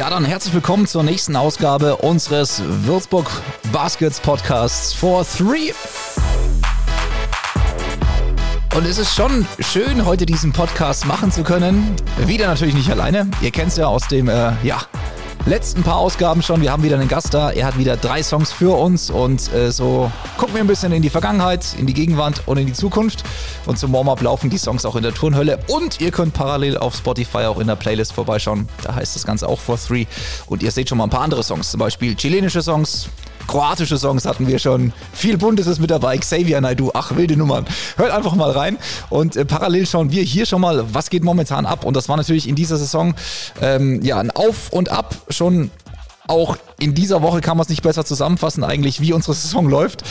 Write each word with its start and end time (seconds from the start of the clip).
Ja, 0.00 0.08
dann 0.08 0.24
herzlich 0.24 0.54
willkommen 0.54 0.86
zur 0.86 1.02
nächsten 1.02 1.36
Ausgabe 1.36 1.96
unseres 1.96 2.62
Würzburg 2.64 3.30
Baskets 3.70 4.18
Podcasts 4.18 4.94
for 4.94 5.26
Three. 5.26 5.74
Und 8.74 8.86
es 8.86 8.96
ist 8.96 9.14
schon 9.14 9.46
schön, 9.58 10.06
heute 10.06 10.24
diesen 10.24 10.54
Podcast 10.54 11.04
machen 11.04 11.30
zu 11.30 11.42
können. 11.42 11.94
Wieder 12.16 12.46
natürlich 12.46 12.74
nicht 12.74 12.90
alleine. 12.90 13.30
Ihr 13.42 13.50
kennt 13.50 13.72
es 13.72 13.76
ja 13.76 13.88
aus 13.88 14.08
dem, 14.08 14.30
äh, 14.30 14.52
ja, 14.62 14.78
letzten 15.46 15.82
paar 15.82 15.96
Ausgaben 15.96 16.42
schon. 16.42 16.60
Wir 16.60 16.72
haben 16.72 16.82
wieder 16.82 16.98
einen 16.98 17.08
Gast 17.08 17.34
da. 17.34 17.50
Er 17.50 17.66
hat 17.66 17.78
wieder 17.78 17.96
drei 17.96 18.22
Songs 18.22 18.52
für 18.52 18.76
uns 18.76 19.10
und 19.10 19.52
äh, 19.52 19.70
so 19.72 20.10
gucken 20.36 20.54
wir 20.54 20.60
ein 20.62 20.66
bisschen 20.66 20.92
in 20.92 21.02
die 21.02 21.10
Vergangenheit, 21.10 21.74
in 21.78 21.86
die 21.86 21.94
Gegenwart 21.94 22.42
und 22.46 22.58
in 22.58 22.66
die 22.66 22.72
Zukunft. 22.72 23.24
Und 23.66 23.78
zum 23.78 23.92
Warm-up 23.92 24.20
laufen 24.22 24.50
die 24.50 24.58
Songs 24.58 24.84
auch 24.84 24.96
in 24.96 25.02
der 25.02 25.14
Turnhölle 25.14 25.58
und 25.68 26.00
ihr 26.00 26.10
könnt 26.10 26.34
parallel 26.34 26.76
auf 26.76 26.94
Spotify 26.94 27.44
auch 27.44 27.58
in 27.58 27.66
der 27.66 27.76
Playlist 27.76 28.12
vorbeischauen. 28.12 28.68
Da 28.82 28.94
heißt 28.94 29.16
das 29.16 29.24
Ganze 29.24 29.48
auch 29.48 29.60
For 29.60 29.78
Three. 29.78 30.06
Und 30.46 30.62
ihr 30.62 30.70
seht 30.70 30.88
schon 30.88 30.98
mal 30.98 31.04
ein 31.04 31.10
paar 31.10 31.22
andere 31.22 31.42
Songs, 31.42 31.70
zum 31.70 31.80
Beispiel 31.80 32.14
chilenische 32.14 32.62
Songs, 32.62 33.08
kroatische 33.50 33.98
Songs 33.98 34.26
hatten 34.26 34.46
wir 34.46 34.60
schon. 34.60 34.92
Viel 35.12 35.36
Buntes 35.36 35.66
ist 35.66 35.80
mit 35.80 35.90
dabei. 35.90 36.16
Xavier 36.16 36.60
Naidu, 36.60 36.92
ach, 36.94 37.16
wilde 37.16 37.36
Nummern. 37.36 37.66
Hört 37.96 38.12
einfach 38.12 38.36
mal 38.36 38.52
rein. 38.52 38.78
Und 39.08 39.34
äh, 39.34 39.44
parallel 39.44 39.86
schauen 39.86 40.12
wir 40.12 40.22
hier 40.22 40.46
schon 40.46 40.60
mal, 40.60 40.84
was 40.94 41.10
geht 41.10 41.24
momentan 41.24 41.66
ab. 41.66 41.84
Und 41.84 41.96
das 41.96 42.08
war 42.08 42.16
natürlich 42.16 42.48
in 42.48 42.54
dieser 42.54 42.76
Saison 42.76 43.14
ähm, 43.60 44.02
ja 44.02 44.18
ein 44.18 44.30
Auf 44.30 44.72
und 44.72 44.90
Ab. 44.90 45.16
Schon 45.30 45.72
auch 46.28 46.58
in 46.78 46.94
dieser 46.94 47.22
Woche 47.22 47.40
kann 47.40 47.56
man 47.56 47.64
es 47.64 47.70
nicht 47.70 47.82
besser 47.82 48.04
zusammenfassen, 48.04 48.62
eigentlich, 48.62 49.00
wie 49.00 49.12
unsere 49.12 49.34
Saison 49.34 49.68
läuft. 49.68 50.04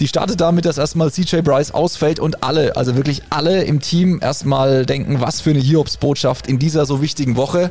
Die 0.00 0.08
startet 0.08 0.40
damit, 0.40 0.64
dass 0.64 0.76
erstmal 0.76 1.12
CJ 1.12 1.42
Bryce 1.42 1.70
ausfällt 1.70 2.18
und 2.18 2.42
alle, 2.42 2.74
also 2.74 2.96
wirklich 2.96 3.22
alle 3.30 3.62
im 3.62 3.78
Team 3.78 4.18
erstmal 4.20 4.84
denken, 4.86 5.20
was 5.20 5.40
für 5.40 5.50
eine 5.50 5.60
Hiobsbotschaft 5.60 6.48
in 6.48 6.58
dieser 6.58 6.84
so 6.84 7.00
wichtigen 7.00 7.36
Woche. 7.36 7.70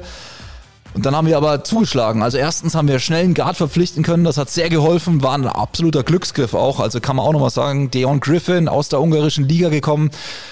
Und 0.94 1.06
dann 1.06 1.16
haben 1.16 1.28
wir 1.28 1.38
aber 1.38 1.64
zugeschlagen. 1.64 2.22
Also 2.22 2.38
erstens 2.38 2.76
haben 2.76 2.88
wir 2.88 3.00
schnell 3.00 3.24
einen 3.24 3.34
Guard 3.34 3.56
verpflichten 3.56 4.04
können, 4.04 4.24
das 4.24 4.38
hat 4.38 4.50
sehr 4.50 4.70
geholfen, 4.70 5.24
war 5.24 5.34
ein 5.36 5.48
absoluter 5.48 6.04
Glücksgriff 6.04 6.54
auch. 6.54 6.80
Also 6.80 7.00
kann 7.00 7.16
man 7.16 7.26
auch 7.26 7.32
nochmal 7.32 7.50
sagen, 7.50 7.90
Deon 7.92 8.20
Griffin 8.20 8.68
aus 8.68 8.90
der 8.90 9.00
ungarischen 9.00 9.48
Liga 9.48 9.70
gekommen, 9.70 10.12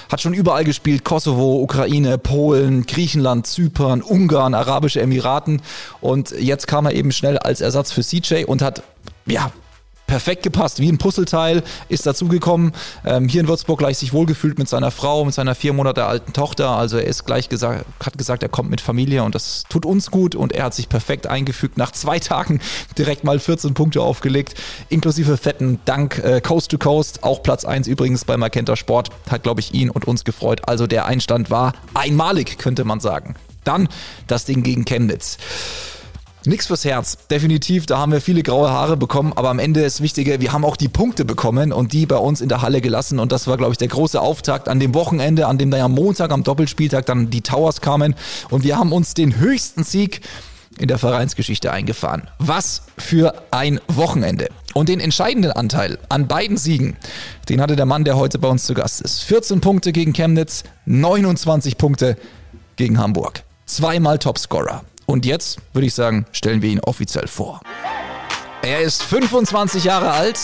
hat 0.09 0.21
schon 0.21 0.33
überall 0.33 0.63
gespielt, 0.63 1.03
Kosovo, 1.03 1.61
Ukraine, 1.61 2.17
Polen, 2.17 2.85
Griechenland, 2.85 3.47
Zypern, 3.47 4.01
Ungarn, 4.01 4.53
Arabische 4.53 5.01
Emiraten. 5.01 5.61
Und 5.99 6.31
jetzt 6.31 6.67
kam 6.67 6.85
er 6.85 6.93
eben 6.93 7.11
schnell 7.11 7.37
als 7.37 7.59
Ersatz 7.59 7.91
für 7.91 8.01
CJ 8.01 8.45
und 8.45 8.61
hat, 8.61 8.83
ja, 9.25 9.51
perfekt 10.09 10.41
gepasst, 10.41 10.79
wie 10.79 10.91
ein 10.91 10.97
Puzzleteil, 10.97 11.61
ist 11.88 12.07
dazugekommen. 12.07 12.73
Ähm, 13.05 13.29
hier 13.29 13.41
in 13.41 13.47
Würzburg 13.47 13.77
gleich 13.77 13.99
sich 13.99 14.11
wohlgefühlt 14.11 14.57
mit 14.57 14.67
seiner 14.67 14.89
Frau, 14.89 15.23
mit 15.23 15.35
seiner 15.35 15.53
vier 15.53 15.71
Monate 15.71 16.05
alten 16.05 16.33
Tochter. 16.33 16.71
Also 16.71 16.97
er 16.97 17.05
ist 17.05 17.25
gleich 17.25 17.47
gesagt, 17.47 17.85
hat 18.03 18.17
gesagt, 18.17 18.41
er 18.41 18.49
kommt 18.49 18.71
mit 18.71 18.81
Familie 18.81 19.23
und 19.23 19.35
das 19.35 19.65
tut 19.69 19.85
uns 19.85 20.09
gut 20.09 20.33
und 20.33 20.52
er 20.52 20.65
hat 20.65 20.73
sich 20.73 20.89
perfekt 20.89 21.27
eingefügt. 21.27 21.77
Nach 21.77 21.91
zwei 21.91 22.17
Tagen 22.19 22.59
direkt 22.97 23.23
mal 23.23 23.39
14 23.39 23.75
Punkte 23.75 24.02
aufgelegt, 24.02 24.55
inklusive 24.89 25.37
fetten 25.37 25.80
Dank 25.85 26.17
äh, 26.17 26.41
Coast 26.41 26.71
to 26.71 26.80
Coast, 26.80 27.23
auch 27.23 27.43
Platz 27.43 27.63
1 27.63 27.87
übrigens 27.87 28.25
bei 28.25 28.35
Magenta 28.35 28.75
Sport, 28.75 29.09
hat 29.30 29.43
glaube 29.43 29.61
ich 29.61 29.75
ihn 29.75 29.91
und 29.91 30.05
uns 30.05 30.23
gefreut. 30.23 30.67
Also 30.67 30.87
der 30.87 31.05
Einstand 31.05 31.52
war 31.52 31.73
einmalig, 31.93 32.57
könnte 32.57 32.83
man 32.83 32.99
sagen. 32.99 33.35
Dann 33.63 33.87
das 34.25 34.45
Ding 34.45 34.63
gegen 34.63 34.85
Chemnitz. 34.85 35.37
Nix 36.45 36.67
fürs 36.67 36.85
Herz, 36.85 37.17
definitiv. 37.29 37.85
Da 37.85 37.97
haben 37.97 38.13
wir 38.13 38.21
viele 38.21 38.43
graue 38.43 38.69
Haare 38.69 38.95
bekommen, 38.95 39.33
aber 39.35 39.49
am 39.49 39.59
Ende 39.59 39.81
ist 39.81 40.01
Wichtige, 40.01 40.39
wir 40.39 40.53
haben 40.53 40.63
auch 40.63 40.77
die 40.77 40.87
Punkte 40.87 41.25
bekommen 41.25 41.73
und 41.73 41.91
die 41.91 42.05
bei 42.05 42.15
uns 42.15 42.39
in 42.39 42.47
der 42.47 42.61
Halle 42.61 42.79
gelassen. 42.79 43.19
Und 43.19 43.33
das 43.33 43.47
war, 43.47 43.57
glaube 43.57 43.73
ich, 43.73 43.77
der 43.77 43.89
große 43.89 44.19
Auftakt 44.19 44.69
an 44.69 44.79
dem 44.79 44.93
Wochenende, 44.93 45.47
an 45.47 45.57
dem 45.57 45.69
dann 45.69 45.81
am 45.81 45.91
Montag, 45.91 46.31
am 46.31 46.43
Doppelspieltag 46.43 47.05
dann 47.05 47.29
die 47.29 47.41
Towers 47.41 47.81
kamen. 47.81 48.15
Und 48.49 48.63
wir 48.63 48.77
haben 48.77 48.93
uns 48.93 49.13
den 49.13 49.37
höchsten 49.37 49.83
Sieg 49.83 50.21
in 50.77 50.87
der 50.87 50.97
Vereinsgeschichte 50.97 51.73
eingefahren. 51.73 52.30
Was 52.37 52.83
für 52.97 53.33
ein 53.52 53.81
Wochenende. 53.89 54.47
Und 54.73 54.87
den 54.87 55.02
entscheidenden 55.02 55.52
Anteil 55.52 55.99
an 56.08 56.27
beiden 56.27 56.55
Siegen, 56.55 56.95
den 57.49 57.59
hatte 57.59 57.75
der 57.75 57.85
Mann, 57.85 58.05
der 58.05 58.15
heute 58.15 58.39
bei 58.39 58.47
uns 58.47 58.65
zu 58.65 58.73
Gast 58.73 59.02
ist. 59.02 59.23
14 59.23 59.59
Punkte 59.59 59.91
gegen 59.91 60.14
Chemnitz, 60.14 60.64
29 60.85 61.77
Punkte 61.77 62.15
gegen 62.77 62.97
Hamburg. 62.97 63.43
Zweimal 63.65 64.19
Topscorer. 64.19 64.83
Und 65.09 65.25
jetzt 65.25 65.58
würde 65.73 65.87
ich 65.87 65.95
sagen, 65.95 66.27
stellen 66.31 66.61
wir 66.61 66.70
ihn 66.70 66.81
offiziell 66.81 67.25
vor. 67.25 67.61
Er 68.61 68.81
ist 68.81 69.02
25 69.02 69.83
Jahre 69.83 70.11
alt, 70.11 70.37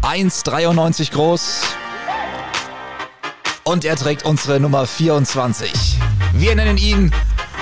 1,93 0.00 1.12
groß 1.12 1.60
und 3.64 3.84
er 3.84 3.96
trägt 3.96 4.24
unsere 4.24 4.58
Nummer 4.60 4.86
24. 4.86 5.98
Wir 6.32 6.54
nennen 6.54 6.78
ihn 6.78 7.12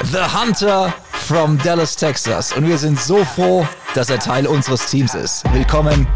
The 0.05 0.23
Hunter 0.33 0.95
from 1.11 1.59
Dallas, 1.65 1.97
Texas. 1.97 2.53
Und 2.53 2.69
wir 2.69 2.79
sind 2.79 3.01
so 3.01 3.25
froh, 3.25 3.67
dass 3.97 4.09
er 4.09 4.21
Teil 4.21 4.47
unseres 4.47 4.89
Teams 4.89 5.17
ist. 5.17 5.53
Willkommen 5.53 6.07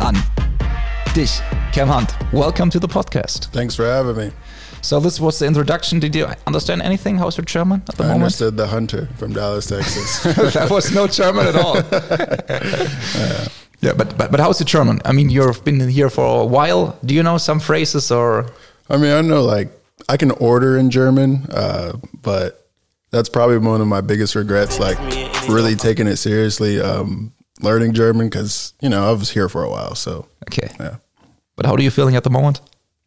an 0.00 0.20
dich, 1.14 1.40
Cam 1.72 1.94
Hunt. 1.94 2.16
Welcome 2.32 2.72
to 2.72 2.80
the 2.80 2.88
podcast. 2.88 3.48
Thanks 3.52 3.76
for 3.76 3.86
having 3.86 4.16
me. 4.16 4.32
So 4.82 4.98
this 4.98 5.20
was 5.20 5.38
the 5.38 5.46
introduction. 5.46 6.00
Did 6.00 6.14
you 6.14 6.26
understand 6.46 6.82
anything? 6.82 7.18
How's 7.18 7.36
your 7.36 7.44
German 7.44 7.82
at 7.88 7.96
the 7.96 8.04
I 8.04 8.06
moment? 8.08 8.22
I 8.22 8.24
understood 8.24 8.56
the 8.56 8.66
hunter 8.66 9.08
from 9.16 9.32
Dallas, 9.32 9.66
Texas. 9.66 10.22
that 10.54 10.70
was 10.70 10.94
no 10.94 11.06
German 11.06 11.46
at 11.46 11.56
all. 11.56 11.76
yeah. 11.76 13.48
yeah, 13.80 13.92
but, 13.94 14.16
but 14.16 14.30
but 14.30 14.40
how's 14.40 14.60
your 14.60 14.66
German? 14.66 15.00
I 15.04 15.12
mean, 15.12 15.30
you've 15.30 15.64
been 15.64 15.88
here 15.88 16.10
for 16.10 16.42
a 16.42 16.46
while. 16.46 16.98
Do 17.04 17.14
you 17.14 17.22
know 17.22 17.38
some 17.38 17.60
phrases 17.60 18.10
or? 18.10 18.46
I 18.88 18.96
mean, 18.96 19.12
I 19.12 19.20
know 19.20 19.42
like 19.42 19.70
I 20.08 20.16
can 20.16 20.30
order 20.32 20.76
in 20.76 20.90
German, 20.90 21.46
uh, 21.50 21.92
but 22.22 22.68
that's 23.10 23.28
probably 23.28 23.58
one 23.58 23.80
of 23.80 23.86
my 23.86 24.00
biggest 24.00 24.34
regrets. 24.34 24.78
Like 24.78 24.98
really 25.48 25.76
taking 25.76 26.06
it 26.06 26.16
seriously, 26.16 26.80
um, 26.80 27.32
learning 27.60 27.94
German 27.94 28.28
because 28.28 28.74
you 28.80 28.88
know 28.88 29.08
I 29.08 29.12
was 29.12 29.30
here 29.30 29.48
for 29.48 29.62
a 29.62 29.70
while. 29.70 29.94
So 29.94 30.26
okay, 30.48 30.70
yeah. 30.78 30.96
But 31.56 31.66
how 31.66 31.74
are 31.74 31.80
you 31.80 31.90
feeling 31.90 32.16
at 32.16 32.24
the 32.24 32.30
moment? 32.30 32.60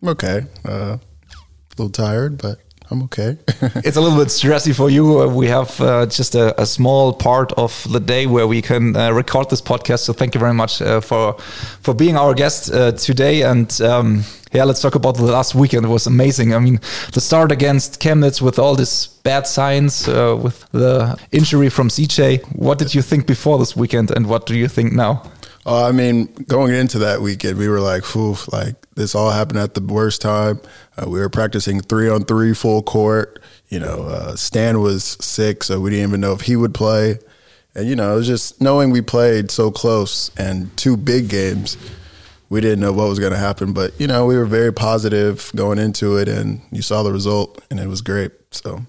Okay. 0.03 0.45
Uh, 0.65 0.97
a 1.77 1.81
little 1.81 1.91
tired, 1.91 2.37
but 2.37 2.59
I'm 2.91 3.03
okay. 3.03 3.37
it's 3.83 3.97
a 3.97 4.01
little 4.01 4.17
bit 4.17 4.27
stressy 4.27 4.75
for 4.75 4.89
you. 4.89 5.21
Uh, 5.21 5.27
we 5.27 5.47
have 5.47 5.79
uh, 5.81 6.05
just 6.05 6.35
a, 6.35 6.59
a, 6.61 6.65
small 6.65 7.13
part 7.13 7.51
of 7.53 7.87
the 7.91 7.99
day 7.99 8.27
where 8.27 8.45
we 8.47 8.61
can 8.61 8.95
uh, 8.95 9.11
record 9.11 9.49
this 9.49 9.61
podcast. 9.61 9.99
So 9.99 10.13
thank 10.13 10.35
you 10.35 10.39
very 10.39 10.53
much 10.53 10.81
uh, 10.81 11.01
for 11.01 11.33
for 11.81 11.93
being 11.95 12.17
our 12.17 12.33
guest 12.33 12.71
uh, 12.71 12.91
today. 12.91 13.41
And 13.41 13.81
um, 13.81 14.23
yeah, 14.51 14.65
let's 14.65 14.81
talk 14.81 14.95
about 14.95 15.15
the 15.15 15.23
last 15.23 15.55
weekend. 15.55 15.85
It 15.85 15.89
was 15.89 16.05
amazing. 16.07 16.53
I 16.53 16.59
mean, 16.59 16.79
the 17.13 17.21
start 17.21 17.51
against 17.51 17.99
Chemnitz 17.99 18.41
with 18.41 18.59
all 18.59 18.75
this 18.75 19.07
bad 19.23 19.47
signs, 19.47 20.07
uh, 20.07 20.37
with 20.39 20.69
the 20.71 21.17
injury 21.31 21.69
from 21.69 21.89
CJ. 21.89 22.43
What 22.55 22.77
did 22.77 22.93
you 22.93 23.01
think 23.01 23.25
before 23.25 23.57
this 23.57 23.75
weekend, 23.75 24.11
and 24.11 24.27
what 24.27 24.45
do 24.45 24.55
you 24.55 24.67
think 24.67 24.93
now? 24.93 25.23
Uh, 25.65 25.87
I 25.87 25.91
mean, 25.91 26.25
going 26.47 26.73
into 26.73 26.99
that 26.99 27.21
weekend, 27.21 27.57
we 27.57 27.69
were 27.69 27.79
like, 27.79 28.03
"Whew!" 28.13 28.35
Like 28.51 28.75
this 28.95 29.15
all 29.15 29.31
happened 29.31 29.59
at 29.59 29.73
the 29.73 29.81
worst 29.81 30.21
time. 30.21 30.59
Uh, 30.97 31.09
we 31.09 31.19
were 31.19 31.29
practicing 31.29 31.79
three 31.79 32.09
on 32.09 32.25
three, 32.25 32.53
full 32.53 32.83
court. 32.83 33.41
You 33.69 33.79
know, 33.79 34.03
uh, 34.03 34.35
Stan 34.35 34.81
was 34.81 35.17
sick, 35.21 35.63
so 35.63 35.79
we 35.79 35.91
didn't 35.91 36.09
even 36.09 36.21
know 36.21 36.33
if 36.33 36.41
he 36.41 36.55
would 36.55 36.73
play. 36.73 37.19
And 37.75 37.87
you 37.87 37.95
know, 37.95 38.13
it 38.13 38.15
was 38.17 38.27
just 38.27 38.61
knowing 38.61 38.91
we 38.91 39.01
played 39.01 39.51
so 39.51 39.71
close 39.71 40.31
and 40.37 40.75
two 40.77 40.97
big 40.97 41.29
games. 41.29 41.77
We 42.49 42.61
didn't 42.61 42.81
know 42.81 42.93
what 42.93 43.07
was 43.07 43.17
going 43.17 43.31
to 43.31 43.39
happen, 43.39 43.73
but 43.73 43.99
you 43.99 44.05
know, 44.05 44.25
we 44.25 44.37
were 44.37 44.45
very 44.45 44.71
positive 44.73 45.51
going 45.55 45.79
into 45.79 46.17
it, 46.17 46.27
and 46.27 46.61
you 46.71 46.81
saw 46.81 47.03
the 47.03 47.11
result, 47.11 47.63
and 47.71 47.79
it 47.79 47.87
was 47.87 48.01
great. 48.01 48.31
So 48.51 48.85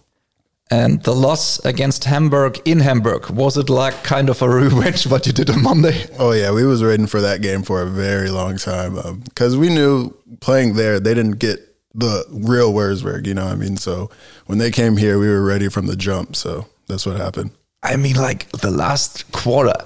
and 0.70 1.02
the 1.02 1.14
loss 1.14 1.64
against 1.64 2.04
Hamburg 2.04 2.60
in 2.64 2.80
Hamburg 2.80 3.28
was 3.30 3.56
it 3.56 3.68
like 3.68 4.02
kind 4.02 4.28
of 4.30 4.40
a 4.42 4.48
revenge 4.60 5.06
what 5.06 5.26
you 5.26 5.32
did 5.32 5.50
on 5.50 5.62
Monday? 5.62 6.06
Oh 6.18 6.32
yeah, 6.32 6.52
we 6.52 6.64
was 6.64 6.82
waiting 6.82 7.06
for 7.06 7.20
that 7.20 7.42
game 7.42 7.62
for 7.62 7.82
a 7.82 7.86
very 7.86 8.30
long 8.30 8.56
time 8.56 9.22
because 9.24 9.54
um, 9.54 9.60
we 9.60 9.68
knew 9.68 10.16
playing 10.40 10.74
there 10.74 10.98
they 11.00 11.14
didn't 11.14 11.38
get 11.38 11.60
the 11.94 12.24
real 12.30 12.72
Wurzburg, 12.72 13.26
you 13.26 13.34
know 13.34 13.44
what 13.44 13.52
I 13.52 13.56
mean? 13.56 13.76
So 13.76 14.10
when 14.46 14.58
they 14.58 14.70
came 14.70 14.96
here, 14.96 15.18
we 15.18 15.28
were 15.28 15.44
ready 15.44 15.68
from 15.68 15.86
the 15.86 15.96
jump. 15.96 16.34
So 16.36 16.66
that's 16.88 17.06
what 17.06 17.16
happened. 17.16 17.52
I 17.82 17.96
mean, 17.96 18.16
like 18.16 18.50
the 18.50 18.70
last 18.70 19.30
quarter, 19.32 19.76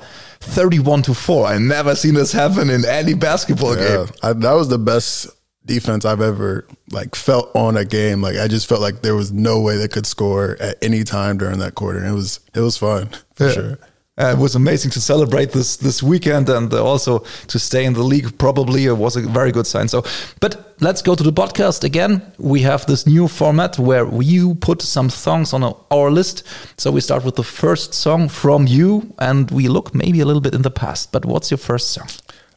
31 0.41 1.03
to 1.03 1.15
4. 1.15 1.47
I 1.47 1.59
never 1.59 1.95
seen 1.95 2.15
this 2.15 2.33
happen 2.33 2.71
in 2.71 2.85
any 2.85 3.15
basketball 3.15 3.77
yeah, 3.77 3.89
game. 3.89 4.07
I, 4.23 4.33
that 4.33 4.53
was 4.53 4.69
the 4.69 4.79
best 4.79 5.29
defense 5.69 6.05
I've 6.05 6.21
ever 6.21 6.67
like 6.91 7.15
felt 7.15 7.55
on 7.55 7.77
a 7.77 7.85
game. 7.85 8.21
Like 8.21 8.37
I 8.37 8.49
just 8.49 8.69
felt 8.69 8.81
like 8.81 9.03
there 9.03 9.15
was 9.15 9.31
no 9.33 9.61
way 9.61 9.77
they 9.77 9.89
could 9.89 10.07
score 10.07 10.57
at 10.61 10.77
any 10.83 11.05
time 11.05 11.39
during 11.39 11.61
that 11.61 11.77
quarter. 11.77 12.01
And 12.01 12.09
it 12.09 12.15
was 12.15 12.41
it 12.55 12.61
was 12.61 12.77
fun 12.77 13.11
for 13.35 13.47
yeah. 13.47 13.53
sure. 13.53 13.79
Uh, 14.21 14.33
it 14.37 14.39
was 14.39 14.57
amazing 14.57 14.91
to 14.91 15.01
celebrate 15.01 15.53
this 15.53 15.77
this 15.77 16.03
weekend 16.03 16.49
and 16.49 16.75
also 16.75 17.21
to 17.47 17.59
stay 17.59 17.85
in 17.85 17.93
the 17.93 18.03
league. 18.03 18.37
Probably 18.37 18.87
it 18.87 18.97
was 18.97 19.17
a 19.17 19.21
very 19.21 19.53
good 19.53 19.67
sign. 19.67 19.87
So, 19.87 20.03
but 20.41 20.75
let's 20.81 21.03
go 21.03 21.15
to 21.15 21.23
the 21.23 21.33
podcast 21.33 21.85
again. 21.85 22.21
We 22.39 22.63
have 22.63 22.85
this 22.87 23.07
new 23.07 23.29
format 23.29 23.79
where 23.79 24.07
you 24.21 24.57
put 24.57 24.83
some 24.83 25.09
songs 25.09 25.53
on 25.53 25.63
our 25.93 26.11
list. 26.11 26.43
So 26.77 26.91
we 26.91 27.01
start 27.01 27.25
with 27.25 27.37
the 27.37 27.45
first 27.45 27.95
song 27.95 28.29
from 28.29 28.67
you, 28.67 29.15
and 29.21 29.51
we 29.53 29.69
look 29.69 29.95
maybe 29.95 30.21
a 30.21 30.25
little 30.25 30.43
bit 30.43 30.55
in 30.55 30.63
the 30.63 30.71
past. 30.71 31.13
But 31.13 31.25
what's 31.25 31.53
your 31.53 31.59
first 31.59 31.93
song? 31.93 32.09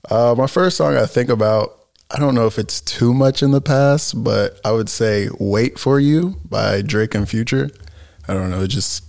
Uh, 0.09 0.33
my 0.35 0.47
first 0.47 0.77
song 0.77 0.97
I 0.97 1.05
think 1.05 1.29
about 1.29 1.80
I 2.13 2.19
don't 2.19 2.35
know 2.35 2.47
if 2.47 2.59
it's 2.59 2.81
too 2.81 3.13
much 3.13 3.41
in 3.41 3.51
the 3.51 3.61
past, 3.61 4.21
but 4.23 4.59
I 4.65 4.71
would 4.71 4.89
say 4.89 5.29
"Wait 5.39 5.79
for 5.79 5.99
You" 5.99 6.37
by 6.49 6.81
Drake 6.81 7.15
and 7.15 7.27
Future. 7.27 7.69
I 8.27 8.33
don't 8.33 8.49
know, 8.49 8.61
it 8.61 8.67
just 8.67 9.05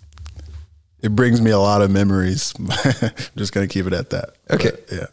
it 1.02 1.16
brings 1.16 1.40
me 1.40 1.50
a 1.50 1.58
lot 1.58 1.82
of 1.82 1.90
memories. 1.90 2.54
I'm 2.58 3.10
just 3.36 3.52
gonna 3.52 3.66
keep 3.66 3.86
it 3.86 3.92
at 3.92 4.10
that. 4.10 4.36
Okay. 4.50 4.70
But, 4.70 4.92
yeah. 4.92 5.06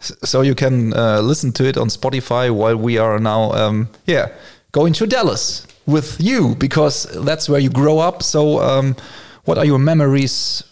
So 0.00 0.42
you 0.42 0.54
can 0.54 0.94
uh, 0.94 1.20
listen 1.20 1.52
to 1.52 1.64
it 1.64 1.76
on 1.76 1.88
Spotify 1.88 2.54
while 2.54 2.76
we 2.76 2.98
are 2.98 3.18
now, 3.18 3.52
um, 3.52 3.88
yeah, 4.06 4.28
going 4.70 4.92
to 4.94 5.06
Dallas 5.06 5.66
with 5.86 6.20
you 6.20 6.54
because 6.56 7.04
that's 7.24 7.48
where 7.48 7.58
you 7.58 7.70
grow 7.70 7.98
up. 7.98 8.22
So, 8.22 8.60
um, 8.60 8.96
what 9.44 9.58
are 9.58 9.64
your 9.64 9.78
memories 9.78 10.62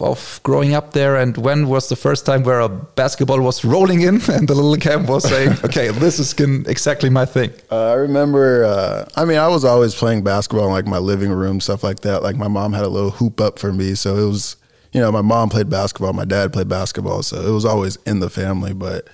of 0.00 0.40
growing 0.42 0.74
up 0.74 0.92
there 0.92 1.16
and 1.16 1.36
when 1.36 1.68
was 1.68 1.88
the 1.88 1.94
first 1.94 2.26
time 2.26 2.42
where 2.42 2.58
a 2.60 2.68
basketball 2.68 3.40
was 3.40 3.64
rolling 3.64 4.00
in 4.00 4.20
and 4.30 4.48
the 4.48 4.54
little 4.54 4.76
cam 4.76 5.06
was 5.06 5.22
saying 5.28 5.52
okay 5.64 5.88
this 5.90 6.18
is 6.18 6.34
exactly 6.66 7.08
my 7.08 7.24
thing. 7.24 7.52
Uh, 7.70 7.90
i 7.90 7.94
remember 7.94 8.64
uh, 8.64 9.04
i 9.16 9.24
mean 9.24 9.38
i 9.38 9.46
was 9.46 9.64
always 9.64 9.94
playing 9.94 10.24
basketball 10.24 10.66
in 10.66 10.72
like 10.72 10.86
my 10.86 10.98
living 10.98 11.30
room 11.30 11.60
stuff 11.60 11.84
like 11.84 12.00
that. 12.00 12.22
Like 12.22 12.36
my 12.36 12.48
mom 12.48 12.72
had 12.72 12.84
a 12.84 12.88
little 12.88 13.10
hoop 13.10 13.40
up 13.40 13.58
for 13.58 13.72
me 13.72 13.94
so 13.94 14.16
it 14.16 14.26
was 14.26 14.56
you 14.92 15.00
know 15.00 15.12
my 15.12 15.22
mom 15.22 15.48
played 15.48 15.70
basketball 15.70 16.12
my 16.12 16.24
dad 16.24 16.52
played 16.52 16.68
basketball 16.68 17.22
so 17.22 17.40
it 17.40 17.52
was 17.52 17.64
always 17.64 17.96
in 18.06 18.20
the 18.20 18.30
family. 18.30 18.72
But 18.72 19.08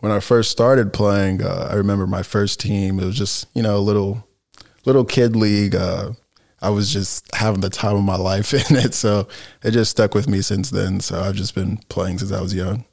when 0.00 0.10
i 0.12 0.18
first 0.18 0.50
started 0.50 0.92
playing 0.92 1.42
uh, 1.42 1.68
i 1.70 1.74
remember 1.74 2.06
my 2.08 2.24
first 2.24 2.58
team 2.58 2.98
it 2.98 3.04
was 3.04 3.16
just 3.16 3.46
you 3.54 3.62
know 3.62 3.76
a 3.76 3.78
little 3.78 4.26
little 4.84 5.04
kid 5.04 5.36
league 5.36 5.76
uh, 5.76 6.10
I 6.62 6.70
was 6.70 6.92
just 6.92 7.34
having 7.34 7.60
the 7.60 7.68
time 7.68 7.96
of 7.96 8.04
my 8.04 8.16
life 8.16 8.54
in 8.70 8.76
it. 8.76 8.94
So 8.94 9.28
it 9.62 9.72
just 9.72 9.90
stuck 9.90 10.14
with 10.14 10.28
me 10.28 10.40
since 10.40 10.70
then. 10.70 11.00
So 11.00 11.20
I've 11.20 11.34
just 11.34 11.54
been 11.54 11.78
playing 11.88 12.18
since 12.18 12.32
I 12.32 12.40
was 12.40 12.54
young. 12.54 12.84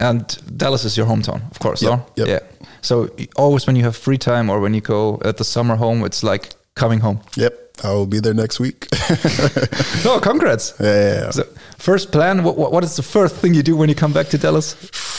And 0.00 0.26
Dallas 0.56 0.84
is 0.84 0.96
your 0.96 1.06
hometown, 1.06 1.50
of 1.50 1.58
course. 1.58 1.82
Yep, 1.82 2.10
yep. 2.16 2.28
Yeah. 2.28 2.38
So 2.82 3.10
always 3.34 3.66
when 3.66 3.74
you 3.74 3.82
have 3.82 3.96
free 3.96 4.18
time 4.18 4.48
or 4.48 4.60
when 4.60 4.72
you 4.74 4.80
go 4.80 5.20
at 5.24 5.38
the 5.38 5.44
summer 5.44 5.74
home, 5.74 6.04
it's 6.04 6.22
like 6.22 6.50
coming 6.74 7.00
home. 7.00 7.20
Yep. 7.36 7.64
I 7.82 7.92
will 7.92 8.06
be 8.06 8.20
there 8.20 8.34
next 8.34 8.60
week. 8.60 8.86
no, 10.04 10.20
congrats. 10.20 10.74
Yeah. 10.80 10.86
yeah, 10.86 11.20
yeah. 11.22 11.30
So 11.30 11.44
first 11.78 12.12
plan, 12.12 12.44
what, 12.44 12.56
what 12.72 12.84
is 12.84 12.96
the 12.96 13.02
first 13.02 13.36
thing 13.36 13.54
you 13.54 13.62
do 13.62 13.76
when 13.76 13.88
you 13.88 13.94
come 13.94 14.12
back 14.12 14.28
to 14.28 14.38
Dallas? 14.38 14.76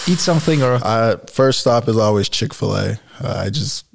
Eat 0.07 0.19
something 0.19 0.61
or? 0.61 0.79
Uh, 0.81 1.17
first 1.27 1.59
stop 1.59 1.87
is 1.87 1.97
always 1.97 2.29
Chick-fil-A. 2.29 2.99
Uh, 3.21 3.43
I 3.45 3.49
just, 3.49 3.85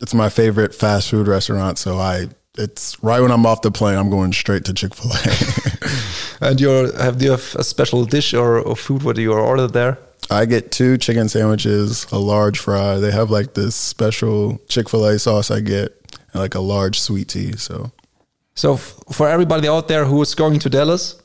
it's 0.00 0.14
my 0.14 0.28
favorite 0.28 0.74
fast 0.74 1.10
food 1.10 1.28
restaurant. 1.28 1.78
So 1.78 1.98
I 1.98 2.28
it's 2.58 3.02
right 3.02 3.20
when 3.20 3.30
I'm 3.30 3.46
off 3.46 3.62
the 3.62 3.70
plane, 3.70 3.96
I'm 3.96 4.10
going 4.10 4.32
straight 4.32 4.64
to 4.66 4.74
Chick 4.74 4.94
Fil 4.94 5.10
A. 6.42 6.48
and 6.50 6.60
you 6.60 6.68
have 6.68 7.18
do 7.18 7.26
you 7.26 7.30
have 7.32 7.54
a 7.56 7.64
special 7.64 8.04
dish 8.04 8.34
or, 8.34 8.58
or 8.58 8.76
food? 8.76 9.02
What 9.02 9.16
do 9.16 9.22
you 9.22 9.32
order 9.32 9.66
there? 9.66 9.98
I 10.30 10.44
get 10.44 10.72
two 10.72 10.98
chicken 10.98 11.28
sandwiches, 11.28 12.06
a 12.12 12.18
large 12.18 12.58
fry. 12.58 12.98
They 12.98 13.10
have 13.12 13.30
like 13.30 13.54
this 13.54 13.74
special 13.74 14.58
Chick 14.68 14.88
Fil 14.88 15.06
A 15.06 15.18
sauce 15.18 15.50
I 15.50 15.60
get, 15.60 15.94
and 16.32 16.42
like 16.42 16.54
a 16.54 16.60
large 16.60 17.00
sweet 17.00 17.28
tea. 17.28 17.56
So, 17.56 17.92
so 18.54 18.76
for 18.76 19.28
everybody 19.28 19.68
out 19.68 19.88
there 19.88 20.04
who 20.04 20.20
is 20.20 20.34
going 20.34 20.58
to 20.58 20.68
Dallas, 20.68 21.20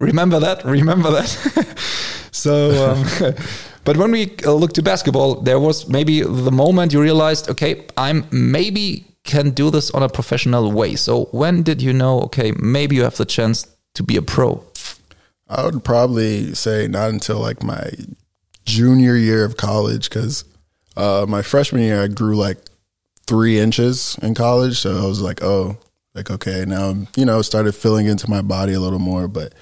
remember 0.00 0.40
that. 0.40 0.64
Remember 0.64 1.10
that. 1.10 1.28
so. 2.32 2.92
Um, 2.92 3.34
But 3.88 3.96
when 3.96 4.10
we 4.10 4.36
uh, 4.44 4.52
look 4.52 4.74
to 4.74 4.82
basketball, 4.82 5.40
there 5.40 5.58
was 5.58 5.88
maybe 5.88 6.20
the 6.20 6.50
moment 6.52 6.92
you 6.92 7.00
realized, 7.00 7.48
okay, 7.48 7.86
I'm 7.96 8.26
maybe 8.30 9.06
can 9.28 9.50
do 9.50 9.70
this 9.70 9.90
on 9.92 10.02
a 10.02 10.08
professional 10.08 10.72
way. 10.72 10.96
So 10.96 11.26
when 11.26 11.62
did 11.62 11.80
you 11.80 11.92
know, 11.92 12.22
okay, 12.22 12.52
maybe 12.58 12.96
you 12.96 13.04
have 13.04 13.16
the 13.16 13.26
chance 13.26 13.66
to 13.94 14.02
be 14.02 14.16
a 14.16 14.22
pro? 14.22 14.64
I 15.48 15.64
would 15.64 15.84
probably 15.84 16.54
say 16.54 16.88
not 16.88 17.10
until 17.10 17.38
like 17.38 17.62
my 17.62 17.90
junior 18.64 19.16
year 19.16 19.44
of 19.44 19.56
college 19.56 20.08
because 20.08 20.44
uh, 20.96 21.26
my 21.28 21.42
freshman 21.42 21.82
year 21.82 22.02
I 22.02 22.08
grew 22.08 22.36
like 22.36 22.58
three 23.26 23.58
inches 23.58 24.18
in 24.22 24.34
college. 24.34 24.78
So 24.78 24.96
I 24.96 25.06
was 25.06 25.20
like, 25.20 25.42
oh, 25.42 25.78
like 26.14 26.30
okay, 26.30 26.64
now 26.66 26.94
you 27.16 27.24
know 27.24 27.42
started 27.42 27.72
filling 27.72 28.06
into 28.06 28.28
my 28.28 28.42
body 28.42 28.72
a 28.72 28.80
little 28.80 28.98
more. 28.98 29.28
But 29.28 29.54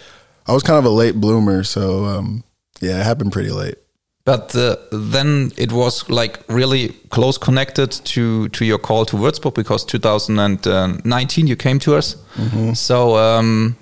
I 0.47 0.53
was 0.53 0.62
kind 0.62 0.79
of 0.79 0.85
a 0.85 0.91
late 0.95 1.17
bloomer, 1.17 1.65
so 1.65 2.05
um, 2.05 2.45
yeah, 2.81 3.01
it 3.01 3.05
happened 3.05 3.33
pretty 3.33 3.51
late. 3.51 3.77
But 4.26 4.56
uh, 4.56 4.76
then 4.90 5.52
it 5.56 5.70
was 5.70 6.11
like 6.11 6.40
really 6.49 6.88
close 7.11 7.38
connected 7.38 7.93
to 8.06 8.49
to 8.49 8.64
your 8.64 8.78
call 8.78 9.05
to 9.06 9.17
Würzburg 9.17 9.55
because 9.55 9.84
2019 9.84 11.46
you 11.46 11.56
came 11.56 11.78
to 11.78 11.96
us. 11.96 12.17
Mm 12.37 12.49
-hmm. 12.49 12.75
So 12.75 13.17
um, 13.17 13.76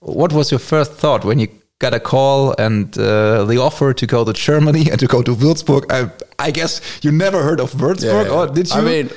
what 0.00 0.32
was 0.32 0.50
your 0.50 0.60
first 0.60 0.92
thought 1.00 1.24
when 1.24 1.38
you 1.38 1.48
got 1.78 1.94
a 1.94 1.98
call 1.98 2.54
and 2.58 2.96
uh, 2.98 3.48
the 3.48 3.58
offer 3.58 3.94
to 3.94 4.06
go 4.06 4.24
to 4.24 4.32
Germany 4.32 4.90
and 4.90 4.98
to 4.98 5.06
go 5.06 5.22
to 5.22 5.34
Würzburg? 5.34 5.84
I, 5.90 6.10
I 6.48 6.50
guess 6.52 6.80
you 7.02 7.12
never 7.12 7.42
heard 7.42 7.60
of 7.60 7.72
Würzburg, 7.72 8.26
yeah, 8.26 8.36
or 8.36 8.46
did 8.52 8.68
you? 8.68 8.80
I 8.80 8.84
mean, 8.84 9.10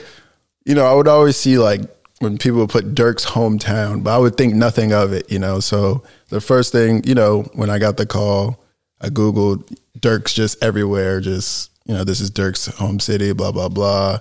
you 0.65 0.75
know, 0.75 0.85
I 0.85 0.93
would 0.93 1.07
always 1.07 1.35
see 1.35 1.57
like 1.57 1.83
when 2.19 2.37
people 2.37 2.59
would 2.59 2.71
put 2.71 2.95
Dirk's 2.95 3.25
hometown, 3.25 4.03
but 4.03 4.11
I 4.11 4.17
would 4.17 4.35
think 4.35 4.53
nothing 4.53 4.93
of 4.93 5.13
it, 5.13 5.31
you 5.31 5.39
know. 5.39 5.59
So 5.59 6.03
the 6.29 6.39
first 6.39 6.71
thing, 6.71 7.03
you 7.05 7.15
know, 7.15 7.43
when 7.53 7.69
I 7.69 7.79
got 7.79 7.97
the 7.97 8.05
call, 8.05 8.63
I 9.01 9.09
googled 9.09 9.63
Dirk's 10.00 10.34
just 10.34 10.62
everywhere. 10.63 11.19
Just 11.22 11.72
you 11.86 11.94
know, 11.94 12.04
this 12.04 12.22
is 12.22 12.30
Dirk's 12.30 12.68
home 12.68 13.00
city. 13.00 13.34
Blah 13.34 13.51
blah 13.51 13.69
blah. 13.69 14.19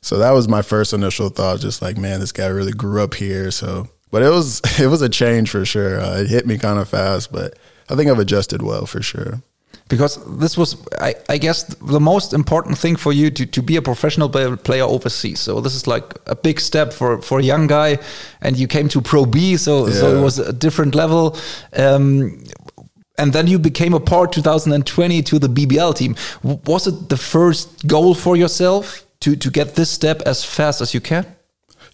So 0.00 0.18
that 0.18 0.30
was 0.30 0.48
my 0.48 0.62
first 0.62 0.92
initial 0.92 1.30
thought. 1.30 1.60
Just 1.60 1.82
like, 1.82 1.96
man, 1.96 2.20
this 2.20 2.32
guy 2.32 2.46
really 2.46 2.72
grew 2.72 3.02
up 3.02 3.14
here. 3.14 3.50
So, 3.50 3.88
but 4.10 4.22
it 4.22 4.30
was 4.30 4.60
it 4.80 4.88
was 4.88 5.02
a 5.02 5.08
change 5.08 5.50
for 5.50 5.64
sure. 5.64 6.00
Uh, 6.00 6.20
it 6.20 6.28
hit 6.28 6.46
me 6.46 6.58
kind 6.58 6.78
of 6.78 6.88
fast, 6.88 7.32
but 7.32 7.58
I 7.88 7.94
think 7.94 8.10
I've 8.10 8.18
adjusted 8.18 8.62
well 8.62 8.86
for 8.86 9.02
sure. 9.02 9.42
Because 9.88 10.18
this 10.38 10.58
was, 10.58 10.76
I, 11.00 11.14
I 11.28 11.38
guess, 11.38 11.62
the 11.62 12.00
most 12.00 12.32
important 12.32 12.76
thing 12.76 12.96
for 12.96 13.12
you 13.12 13.30
to, 13.30 13.46
to 13.46 13.62
be 13.62 13.76
a 13.76 13.82
professional 13.82 14.28
player 14.28 14.82
overseas. 14.82 15.38
So 15.38 15.60
this 15.60 15.76
is 15.76 15.86
like 15.86 16.12
a 16.26 16.34
big 16.34 16.58
step 16.58 16.92
for, 16.92 17.22
for 17.22 17.38
a 17.38 17.42
young 17.42 17.68
guy, 17.68 17.98
and 18.40 18.56
you 18.56 18.66
came 18.66 18.88
to 18.88 19.00
Pro 19.00 19.26
B, 19.26 19.56
so 19.56 19.86
yeah. 19.86 19.92
so 19.94 20.16
it 20.16 20.20
was 20.20 20.40
a 20.40 20.52
different 20.52 20.96
level. 20.96 21.36
Um, 21.76 22.42
and 23.18 23.32
then 23.32 23.46
you 23.46 23.58
became 23.58 23.94
a 23.94 24.00
part 24.00 24.32
2020 24.32 25.22
to 25.22 25.38
the 25.38 25.48
BBL 25.48 25.96
team. 25.96 26.16
Was 26.42 26.86
it 26.86 27.08
the 27.08 27.16
first 27.16 27.86
goal 27.86 28.14
for 28.14 28.36
yourself 28.36 29.04
to 29.20 29.36
to 29.36 29.50
get 29.50 29.74
this 29.74 29.90
step 29.90 30.22
as 30.22 30.44
fast 30.44 30.80
as 30.80 30.94
you 30.94 31.00
can? 31.00 31.26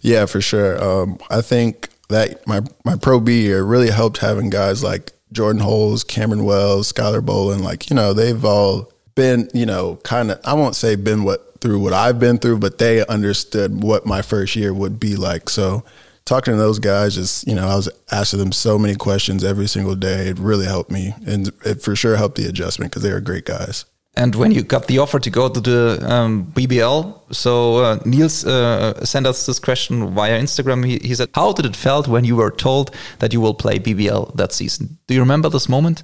Yeah, 0.01 0.25
for 0.25 0.41
sure. 0.41 0.83
Um, 0.83 1.17
I 1.29 1.41
think 1.41 1.89
that 2.09 2.45
my 2.45 2.61
my 2.83 2.95
Pro 2.95 3.19
B 3.19 3.43
year 3.43 3.63
really 3.63 3.89
helped 3.89 4.17
having 4.17 4.49
guys 4.49 4.83
like 4.83 5.11
Jordan 5.31 5.61
Hulls, 5.61 6.03
Cameron 6.03 6.43
Wells, 6.43 6.91
Skyler 6.91 7.25
Bowlin. 7.25 7.63
Like 7.63 7.89
you 7.89 7.95
know, 7.95 8.13
they've 8.13 8.43
all 8.43 8.91
been 9.15 9.49
you 9.53 9.65
know 9.65 9.97
kind 10.03 10.31
of 10.31 10.39
I 10.43 10.53
won't 10.53 10.75
say 10.75 10.95
been 10.95 11.23
what 11.23 11.61
through 11.61 11.79
what 11.79 11.93
I've 11.93 12.19
been 12.19 12.37
through, 12.37 12.59
but 12.59 12.77
they 12.77 13.05
understood 13.07 13.81
what 13.81 14.05
my 14.05 14.21
first 14.21 14.55
year 14.55 14.73
would 14.73 14.99
be 14.99 15.15
like. 15.15 15.49
So 15.49 15.83
talking 16.25 16.53
to 16.53 16.57
those 16.57 16.79
guys, 16.79 17.15
just 17.15 17.47
you 17.47 17.55
know, 17.55 17.67
I 17.67 17.75
was 17.75 17.89
asking 18.11 18.39
them 18.39 18.51
so 18.51 18.77
many 18.77 18.95
questions 18.95 19.43
every 19.43 19.67
single 19.67 19.95
day. 19.95 20.27
It 20.27 20.39
really 20.39 20.65
helped 20.65 20.91
me, 20.91 21.13
and 21.25 21.51
it 21.65 21.81
for 21.81 21.95
sure 21.95 22.15
helped 22.15 22.37
the 22.37 22.47
adjustment 22.47 22.91
because 22.91 23.03
they 23.03 23.11
are 23.11 23.21
great 23.21 23.45
guys. 23.45 23.85
And 24.15 24.35
when 24.35 24.51
you 24.51 24.61
got 24.61 24.87
the 24.87 24.99
offer 24.99 25.19
to 25.19 25.29
go 25.31 25.49
to 25.49 25.59
the 25.59 25.99
um, 26.07 26.45
BBL, 26.53 27.33
so 27.33 27.77
uh, 27.77 27.99
Niels 28.05 28.45
uh, 28.45 29.03
sent 29.03 29.25
us 29.25 29.47
this 29.47 29.57
question 29.57 30.13
via 30.13 30.39
Instagram. 30.39 30.85
He, 30.85 30.99
he, 30.99 31.15
said, 31.15 31.29
"How 31.33 31.51
did 31.51 31.65
it 31.65 31.75
felt 31.75 32.07
when 32.07 32.23
you 32.23 32.35
were 32.35 32.51
told 32.51 32.95
that 33.19 33.33
you 33.33 33.41
will 33.41 33.55
play 33.55 33.79
BBL 33.79 34.35
that 34.35 34.51
season? 34.51 34.99
Do 35.07 35.15
you 35.15 35.19
remember 35.19 35.49
this 35.49 35.67
moment?" 35.67 36.03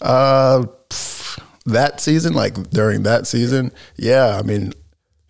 Uh, 0.00 0.64
that 1.66 2.00
season, 2.00 2.32
like 2.32 2.70
during 2.70 3.02
that 3.02 3.26
season, 3.26 3.70
yeah. 3.96 4.38
I 4.38 4.42
mean, 4.42 4.72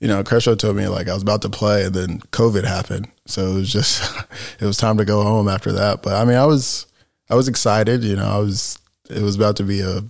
you 0.02 0.08
know, 0.08 0.24
Kershaw 0.24 0.56
told 0.56 0.74
me 0.74 0.88
like 0.88 1.08
I 1.08 1.14
was 1.14 1.22
about 1.22 1.42
to 1.42 1.48
play, 1.48 1.84
and 1.84 1.94
then 1.94 2.18
COVID 2.32 2.64
happened, 2.64 3.06
so 3.24 3.46
it 3.46 3.54
was 3.54 3.72
just 3.72 4.02
it 4.60 4.64
was 4.64 4.76
time 4.76 4.98
to 4.98 5.04
go 5.04 5.22
home 5.22 5.48
after 5.48 5.70
that. 5.70 6.02
But 6.02 6.14
I 6.14 6.24
mean, 6.24 6.36
I 6.36 6.44
was 6.44 6.86
I 7.30 7.36
was 7.36 7.46
excited. 7.46 8.02
You 8.02 8.16
know, 8.16 8.26
I 8.26 8.38
was 8.38 8.80
it 9.08 9.22
was 9.22 9.36
about 9.36 9.54
to 9.58 9.62
be 9.62 9.80
a 9.80 10.02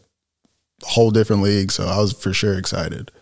whole 0.82 1.10
different 1.10 1.42
league, 1.42 1.70
so 1.70 1.84
I 1.84 1.98
was 1.98 2.14
for 2.14 2.32
sure 2.32 2.58
excited. 2.58 3.12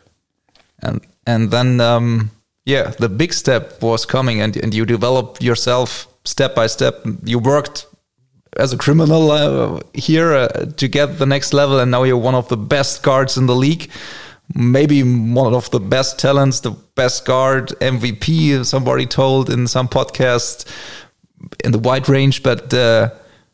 And 0.81 1.00
and 1.27 1.50
then 1.50 1.81
um, 1.81 2.31
yeah, 2.65 2.91
the 3.00 3.09
big 3.09 3.33
step 3.33 3.83
was 3.83 4.07
coming, 4.07 4.41
and 4.41 4.57
and 4.57 4.73
you 4.73 4.87
developed 4.87 5.43
yourself 5.43 6.07
step 6.25 6.55
by 6.55 6.69
step. 6.69 7.05
You 7.25 7.41
worked 7.41 7.87
as 8.57 8.73
a 8.73 8.79
criminal 8.79 9.33
uh, 9.33 9.81
here 9.93 10.35
uh, 10.35 10.67
to 10.77 10.87
get 10.87 11.19
the 11.19 11.27
next 11.27 11.53
level, 11.53 11.81
and 11.81 11.91
now 11.91 12.05
you're 12.05 12.17
one 12.17 12.37
of 12.37 12.49
the 12.49 12.57
best 12.57 13.03
guards 13.03 13.37
in 13.37 13.47
the 13.47 13.57
league 13.57 13.91
maybe 14.54 15.02
one 15.02 15.54
of 15.54 15.71
the 15.71 15.80
best 15.80 16.19
talents, 16.19 16.61
the 16.61 16.73
best 16.95 17.25
guard, 17.25 17.69
MVP. 17.80 18.64
Somebody 18.64 19.07
told 19.07 19.50
in 19.50 19.66
some 19.66 19.88
podcast 19.88 20.66
in 21.64 21.73
the 21.73 21.78
wide 21.78 22.09
range. 22.09 22.42
But 22.42 22.73
uh, 22.73 23.11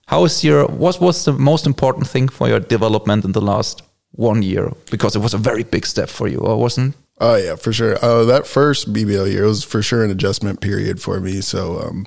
how 0.07 0.25
is 0.25 0.45
your 0.45 0.67
what 0.67 1.01
was 1.01 1.25
the 1.25 1.33
most 1.33 1.67
important 1.67 2.07
thing 2.07 2.29
for 2.29 2.49
your 2.49 2.61
development 2.61 3.25
in 3.25 3.33
the 3.33 3.41
last 3.41 3.83
one 4.13 4.43
year? 4.43 4.73
Because 4.91 5.17
it 5.17 5.21
was 5.21 5.35
a 5.35 5.39
very 5.39 5.65
big 5.65 5.87
step 5.87 6.09
for 6.09 6.29
you, 6.29 6.39
or 6.39 6.57
wasn't? 6.57 6.97
Oh 7.19 7.37
yeah, 7.37 7.57
for 7.57 7.73
sure. 7.73 7.97
Uh, 8.05 8.25
that 8.25 8.47
first 8.47 8.93
BBL 8.93 9.33
year 9.33 9.47
was 9.47 9.65
for 9.65 9.83
sure 9.83 10.05
an 10.05 10.11
adjustment 10.11 10.61
period 10.61 11.01
for 11.01 11.21
me. 11.21 11.41
So, 11.41 11.81
um, 11.81 12.07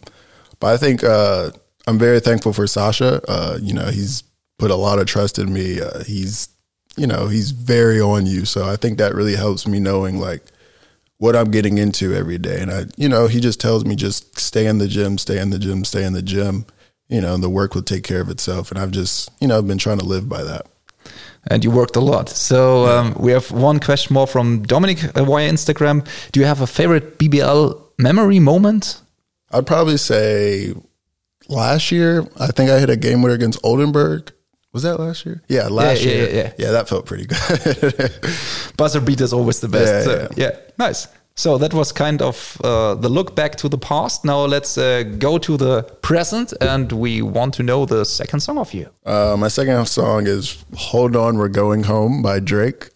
but 0.60 0.74
I 0.74 0.77
think 0.77 1.03
uh, 1.03 1.51
I'm 1.88 1.98
very 1.98 2.19
thankful 2.19 2.53
for 2.53 2.67
Sasha. 2.67 3.22
Uh, 3.27 3.58
you 3.62 3.74
know, 3.74 3.88
he's 3.88 4.24
put 4.60 4.69
a 4.69 4.75
lot 4.75 5.00
of 5.00 5.08
trust 5.08 5.39
in 5.39 5.51
me. 5.51 5.81
Uh, 5.81 6.03
he's 6.03 6.50
you 6.96 7.08
know, 7.08 7.27
he's 7.27 7.51
very 7.51 8.01
on 8.01 8.25
you. 8.25 8.46
So 8.46 8.67
I 8.67 8.75
think 8.75 8.98
that 8.98 9.15
really 9.15 9.36
helps 9.36 9.67
me 9.67 9.79
knowing 9.79 10.19
like 10.19 10.43
what 11.17 11.36
I'm 11.36 11.51
getting 11.51 11.77
into 11.77 12.13
every 12.13 12.38
day. 12.38 12.62
And 12.62 12.72
I, 12.72 12.86
you 12.98 13.10
know, 13.10 13.27
he 13.27 13.39
just 13.39 13.60
tells 13.60 13.86
me 13.86 13.96
just 13.96 14.39
stay 14.39 14.65
in 14.65 14.77
the 14.77 14.88
gym, 14.88 15.17
stay 15.17 15.39
in 15.39 15.50
the 15.50 15.60
gym, 15.60 15.86
stay 15.86 16.03
in 16.03 16.13
the 16.13 16.22
gym. 16.22 16.65
you 17.10 17.22
know, 17.22 17.36
the 17.38 17.50
work 17.50 17.75
will 17.75 17.81
take 17.84 18.03
care 18.03 18.22
of 18.22 18.29
itself. 18.29 18.72
And 18.72 18.79
I've 18.79 18.91
just, 18.91 19.29
you 19.41 19.48
know, 19.48 19.58
I've 19.58 19.67
been 19.67 19.77
trying 19.77 20.00
to 20.00 20.05
live 20.05 20.29
by 20.29 20.43
that. 20.43 20.67
And 21.48 21.63
you 21.63 21.72
worked 21.72 21.96
a 21.96 22.01
lot. 22.01 22.29
So 22.29 22.86
um, 22.86 23.15
we 23.17 23.31
have 23.31 23.50
one 23.51 23.79
question 23.79 24.13
more 24.13 24.27
from 24.27 24.63
Dominic 24.63 25.03
uh, 25.17 25.24
via 25.24 25.50
Instagram. 25.50 26.08
Do 26.31 26.39
you 26.39 26.46
have 26.46 26.62
a 26.62 26.67
favorite 26.67 27.17
BBL 27.17 27.81
memory 27.98 28.39
moment? 28.39 29.01
I'd 29.51 29.65
probably 29.65 29.98
say 29.98 30.74
last 31.48 31.91
year, 31.91 32.27
I 32.39 32.48
think 32.48 32.69
I 32.69 32.79
hit 32.79 32.89
a 32.89 32.96
game 32.96 33.22
winner 33.22 33.36
against 33.36 33.60
Oldenburg. 33.63 34.31
Was 34.71 34.83
that 34.83 34.99
last 34.99 35.25
year? 35.25 35.41
Yeah, 35.47 35.67
last 35.67 36.03
yeah, 36.03 36.11
year. 36.11 36.29
Yeah, 36.29 36.35
yeah, 36.35 36.51
yeah. 36.59 36.71
that 36.71 36.88
felt 36.88 37.05
pretty 37.05 37.25
good. 37.25 38.21
Buzzer 38.77 39.01
beat 39.01 39.19
is 39.19 39.33
always 39.33 39.59
the 39.61 39.67
best. 39.67 39.91
Yeah, 39.91 40.03
so, 40.03 40.27
yeah. 40.35 40.51
nice. 40.77 41.07
So 41.35 41.57
that 41.57 41.73
was 41.73 41.93
kind 41.93 42.21
of 42.21 42.59
uh, 42.65 42.95
the 42.95 43.07
look 43.07 43.33
back 43.33 43.55
to 43.57 43.69
the 43.69 43.77
past. 43.77 44.25
Now 44.25 44.43
let's 44.43 44.77
uh, 44.77 45.03
go 45.17 45.38
to 45.38 45.55
the 45.55 45.83
present, 46.01 46.53
and 46.59 46.91
we 46.91 47.21
want 47.21 47.53
to 47.55 47.63
know 47.63 47.85
the 47.85 48.03
second 48.03 48.41
song 48.41 48.57
of 48.57 48.73
you. 48.73 48.89
Uh, 49.05 49.38
my 49.39 49.47
second 49.47 49.85
song 49.88 50.27
is 50.27 50.63
"Hold 50.75 51.15
On, 51.15 51.38
We're 51.38 51.47
Going 51.47 51.83
Home" 51.83 52.21
by 52.21 52.41
Drake. 52.41 52.89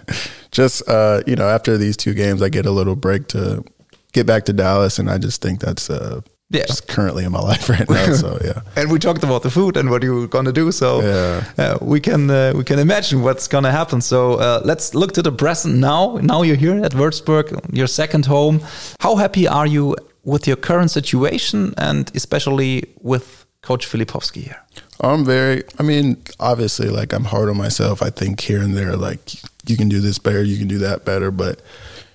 just 0.50 0.86
uh, 0.88 1.22
you 1.26 1.36
know, 1.36 1.48
after 1.48 1.78
these 1.78 1.96
two 1.96 2.12
games, 2.12 2.42
I 2.42 2.50
get 2.50 2.66
a 2.66 2.70
little 2.70 2.96
break 2.96 3.28
to 3.28 3.64
get 4.12 4.26
back 4.26 4.44
to 4.44 4.52
Dallas, 4.52 4.98
and 4.98 5.10
I 5.10 5.16
just 5.16 5.40
think 5.40 5.60
that's 5.60 5.88
uh, 5.88 6.20
yeah. 6.50 6.64
just 6.66 6.86
currently 6.88 7.24
in 7.24 7.32
my 7.32 7.40
life 7.40 7.68
right 7.68 7.88
now. 7.88 8.12
So 8.12 8.38
yeah. 8.44 8.60
and 8.76 8.90
we 8.90 8.98
talked 8.98 9.24
about 9.24 9.42
the 9.42 9.50
food 9.50 9.76
and 9.76 9.90
what 9.90 10.02
you're 10.02 10.26
gonna 10.26 10.52
do. 10.52 10.72
So 10.72 11.00
yeah, 11.00 11.44
uh, 11.58 11.78
we 11.80 12.00
can 12.00 12.30
uh, 12.30 12.52
we 12.56 12.64
can 12.64 12.78
imagine 12.78 13.22
what's 13.22 13.48
gonna 13.48 13.72
happen. 13.72 14.00
So 14.00 14.34
uh, 14.34 14.60
let's 14.64 14.94
look 14.94 15.12
to 15.12 15.22
the 15.22 15.32
present 15.32 15.76
now. 15.76 16.18
Now 16.22 16.42
you're 16.42 16.56
here 16.56 16.82
at 16.84 16.92
Würzburg, 16.92 17.74
your 17.74 17.86
second 17.86 18.26
home. 18.26 18.60
How 19.00 19.16
happy 19.16 19.48
are 19.48 19.66
you 19.66 19.96
with 20.24 20.46
your 20.46 20.56
current 20.56 20.90
situation 20.90 21.74
and 21.78 22.10
especially 22.14 22.84
with 23.00 23.46
Coach 23.62 23.86
Filipovski 23.86 24.42
here? 24.42 24.62
I'm 25.00 25.24
very. 25.24 25.64
I 25.78 25.82
mean, 25.82 26.16
obviously, 26.38 26.88
like 26.88 27.12
I'm 27.12 27.24
hard 27.24 27.48
on 27.48 27.56
myself. 27.56 28.02
I 28.02 28.10
think 28.10 28.40
here 28.40 28.62
and 28.62 28.76
there, 28.76 28.96
like 28.96 29.34
you 29.66 29.76
can 29.76 29.88
do 29.88 30.00
this 30.00 30.18
better, 30.18 30.42
you 30.42 30.58
can 30.58 30.68
do 30.68 30.78
that 30.78 31.04
better, 31.04 31.30
but 31.30 31.60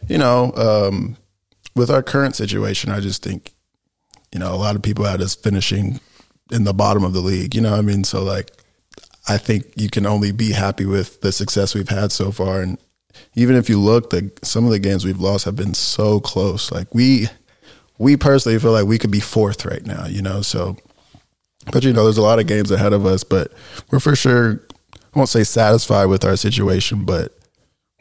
you 0.07 0.17
know. 0.17 0.53
Um, 0.55 1.17
with 1.73 1.89
our 1.89 2.03
current 2.03 2.35
situation, 2.35 2.91
I 2.91 2.99
just 2.99 3.23
think 3.23 3.53
you 4.31 4.39
know, 4.39 4.53
a 4.53 4.57
lot 4.57 4.75
of 4.75 4.81
people 4.81 5.05
had 5.05 5.21
us 5.21 5.35
finishing 5.35 5.99
in 6.51 6.63
the 6.63 6.73
bottom 6.73 7.03
of 7.03 7.13
the 7.13 7.19
league. 7.19 7.55
You 7.55 7.61
know 7.61 7.75
I 7.75 7.81
mean? 7.81 8.03
So 8.03 8.23
like, 8.23 8.51
I 9.27 9.37
think 9.37 9.73
you 9.75 9.89
can 9.89 10.05
only 10.05 10.31
be 10.31 10.51
happy 10.51 10.85
with 10.85 11.21
the 11.21 11.31
success 11.31 11.75
we've 11.75 11.89
had 11.89 12.11
so 12.11 12.31
far. 12.31 12.61
And 12.61 12.77
even 13.35 13.55
if 13.55 13.69
you 13.69 13.79
look, 13.79 14.09
the 14.09 14.31
some 14.41 14.65
of 14.65 14.71
the 14.71 14.79
games 14.79 15.05
we've 15.05 15.19
lost 15.19 15.45
have 15.45 15.55
been 15.55 15.73
so 15.73 16.19
close. 16.19 16.71
Like 16.71 16.93
we, 16.93 17.27
we 17.97 18.17
personally 18.17 18.57
feel 18.59 18.71
like 18.71 18.85
we 18.85 18.97
could 18.97 19.11
be 19.11 19.19
fourth 19.19 19.65
right 19.65 19.85
now. 19.85 20.05
You 20.05 20.21
know, 20.21 20.41
so. 20.41 20.77
But 21.71 21.83
you 21.83 21.93
know, 21.93 22.05
there's 22.05 22.17
a 22.17 22.23
lot 22.23 22.39
of 22.39 22.47
games 22.47 22.71
ahead 22.71 22.91
of 22.93 23.05
us. 23.05 23.23
But 23.23 23.53
we're 23.91 23.99
for 23.99 24.15
sure, 24.15 24.61
I 24.93 25.19
won't 25.19 25.29
say 25.29 25.43
satisfied 25.43 26.05
with 26.05 26.25
our 26.25 26.35
situation, 26.35 27.05
but 27.05 27.37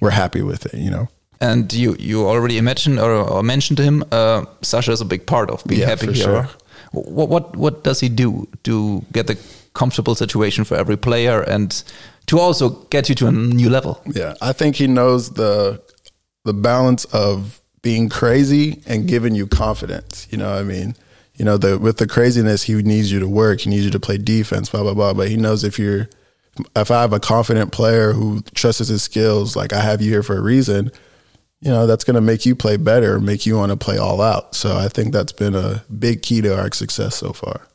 we're 0.00 0.10
happy 0.10 0.40
with 0.40 0.66
it. 0.66 0.78
You 0.78 0.90
know. 0.90 1.08
And 1.40 1.72
you 1.72 1.96
you 1.98 2.26
already 2.26 2.60
mentioned 2.60 2.98
or, 2.98 3.12
or 3.12 3.42
mentioned 3.42 3.78
to 3.78 3.82
him. 3.82 4.04
Uh, 4.12 4.44
Sasha 4.60 4.92
is 4.92 5.00
a 5.00 5.06
big 5.06 5.26
part 5.26 5.50
of 5.50 5.64
being 5.64 5.80
yeah, 5.80 5.88
happy 5.88 6.12
here. 6.12 6.24
Sure. 6.24 6.48
What 6.92 7.28
what 7.28 7.56
what 7.56 7.84
does 7.84 8.00
he 8.00 8.08
do 8.08 8.46
to 8.64 9.04
get 9.12 9.26
the 9.26 9.38
comfortable 9.72 10.14
situation 10.14 10.64
for 10.64 10.76
every 10.76 10.96
player 10.96 11.40
and 11.40 11.82
to 12.26 12.38
also 12.38 12.70
get 12.90 13.08
you 13.08 13.14
to 13.16 13.26
a 13.28 13.32
new 13.32 13.70
level? 13.70 14.02
Yeah, 14.06 14.34
I 14.42 14.52
think 14.52 14.76
he 14.76 14.86
knows 14.86 15.30
the 15.30 15.80
the 16.44 16.52
balance 16.52 17.04
of 17.06 17.60
being 17.82 18.08
crazy 18.08 18.82
and 18.86 19.08
giving 19.08 19.34
you 19.34 19.46
confidence. 19.46 20.26
You 20.30 20.38
know, 20.38 20.50
what 20.50 20.58
I 20.58 20.64
mean, 20.64 20.94
you 21.34 21.44
know, 21.44 21.56
the 21.56 21.78
with 21.78 21.96
the 21.96 22.06
craziness, 22.06 22.64
he 22.64 22.74
needs 22.82 23.10
you 23.10 23.20
to 23.20 23.28
work. 23.28 23.60
He 23.60 23.70
needs 23.70 23.84
you 23.84 23.90
to 23.92 24.00
play 24.00 24.18
defense. 24.18 24.68
Blah 24.68 24.82
blah 24.82 24.94
blah. 24.94 25.14
But 25.14 25.28
he 25.28 25.36
knows 25.36 25.64
if 25.64 25.78
you're 25.78 26.08
if 26.76 26.90
I 26.90 27.00
have 27.00 27.12
a 27.12 27.20
confident 27.20 27.72
player 27.72 28.12
who 28.12 28.42
trusts 28.54 28.88
his 28.88 29.02
skills, 29.02 29.56
like 29.56 29.72
I 29.72 29.80
have 29.80 30.02
you 30.02 30.10
here 30.10 30.22
for 30.22 30.36
a 30.36 30.42
reason 30.42 30.90
you 31.60 31.70
know, 31.70 31.86
that's 31.86 32.04
going 32.04 32.14
to 32.14 32.20
make 32.20 32.46
you 32.46 32.54
play 32.54 32.76
better, 32.76 33.20
make 33.20 33.44
you 33.44 33.56
want 33.56 33.70
to 33.70 33.76
play 33.76 33.98
all 33.98 34.20
out. 34.20 34.54
So 34.54 34.76
I 34.76 34.88
think 34.88 35.12
that's 35.12 35.32
been 35.32 35.54
a 35.54 35.84
big 35.98 36.22
key 36.22 36.40
to 36.40 36.58
our 36.58 36.72
success 36.72 37.16
so 37.16 37.32
far. 37.32 37.66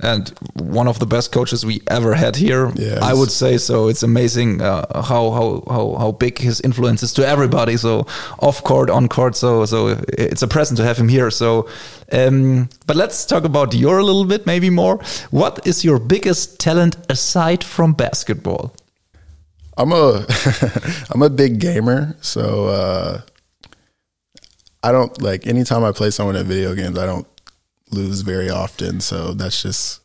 And 0.00 0.28
one 0.54 0.86
of 0.86 1.00
the 1.00 1.06
best 1.06 1.32
coaches 1.32 1.66
we 1.66 1.82
ever 1.88 2.14
had 2.14 2.36
here, 2.36 2.70
yes. 2.76 3.02
I 3.02 3.14
would 3.14 3.32
say. 3.32 3.58
So 3.58 3.88
it's 3.88 4.04
amazing 4.04 4.60
uh, 4.60 5.02
how, 5.02 5.32
how 5.32 5.64
how 5.68 5.96
how 5.98 6.12
big 6.12 6.38
his 6.38 6.60
influence 6.60 7.02
is 7.02 7.12
to 7.14 7.26
everybody. 7.26 7.76
So 7.76 8.06
off 8.38 8.62
court, 8.62 8.90
on 8.90 9.08
court. 9.08 9.34
So 9.34 9.64
so 9.64 10.00
it's 10.16 10.42
a 10.42 10.46
present 10.46 10.76
to 10.76 10.84
have 10.84 10.98
him 10.98 11.08
here. 11.08 11.32
So, 11.32 11.68
um, 12.12 12.68
but 12.86 12.94
let's 12.94 13.26
talk 13.26 13.42
about 13.42 13.74
your 13.74 13.98
a 13.98 14.04
little 14.04 14.24
bit, 14.24 14.46
maybe 14.46 14.70
more. 14.70 15.00
What 15.32 15.66
is 15.66 15.84
your 15.84 15.98
biggest 15.98 16.60
talent 16.60 16.96
aside 17.08 17.64
from 17.64 17.92
basketball? 17.92 18.72
I'm 19.78 19.92
a 19.92 20.26
I'm 21.10 21.22
a 21.22 21.30
big 21.30 21.60
gamer, 21.60 22.16
so 22.20 22.66
uh, 22.66 23.20
I 24.82 24.92
don't 24.92 25.22
like 25.22 25.46
anytime 25.46 25.84
I 25.84 25.92
play 25.92 26.10
someone 26.10 26.36
at 26.36 26.46
video 26.46 26.74
games, 26.74 26.98
I 26.98 27.06
don't 27.06 27.26
lose 27.90 28.22
very 28.22 28.50
often. 28.50 29.00
So 29.00 29.32
that's 29.34 29.62
just 29.62 30.00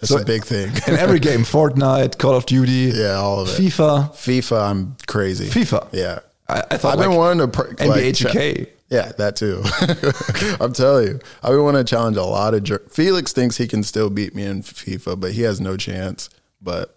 that's 0.00 0.10
so 0.10 0.18
a 0.18 0.24
big 0.24 0.44
thing. 0.44 0.68
in 0.86 0.94
every 0.94 1.18
game, 1.18 1.40
Fortnite, 1.40 2.16
Call 2.18 2.36
of 2.36 2.46
Duty, 2.46 2.92
yeah, 2.94 3.14
all 3.14 3.40
of 3.40 3.48
it. 3.48 3.60
FIFA, 3.60 4.12
FIFA, 4.12 4.70
I'm 4.70 4.96
crazy. 5.08 5.46
FIFA, 5.46 5.88
yeah. 5.92 6.20
I, 6.48 6.62
I 6.70 6.76
thought 6.76 6.92
I've 6.92 6.98
like 7.00 7.08
been 7.08 7.16
wanting 7.16 7.50
to 7.50 7.62
pr- 7.62 7.74
NBA 7.74 7.88
like, 7.88 8.34
2K. 8.34 8.68
Yeah, 8.88 9.10
that 9.12 9.36
too. 9.36 9.62
I'm 10.62 10.72
telling 10.72 11.06
you, 11.08 11.20
I've 11.42 11.50
been 11.50 11.62
wanting 11.62 11.84
to 11.84 11.90
challenge 11.90 12.16
a 12.16 12.24
lot 12.24 12.54
of. 12.54 12.62
Jer- 12.62 12.82
Felix 12.90 13.32
thinks 13.32 13.56
he 13.56 13.66
can 13.66 13.82
still 13.82 14.10
beat 14.10 14.34
me 14.34 14.44
in 14.44 14.62
FIFA, 14.62 15.18
but 15.18 15.32
he 15.32 15.42
has 15.42 15.60
no 15.60 15.76
chance. 15.76 16.28
But 16.60 16.96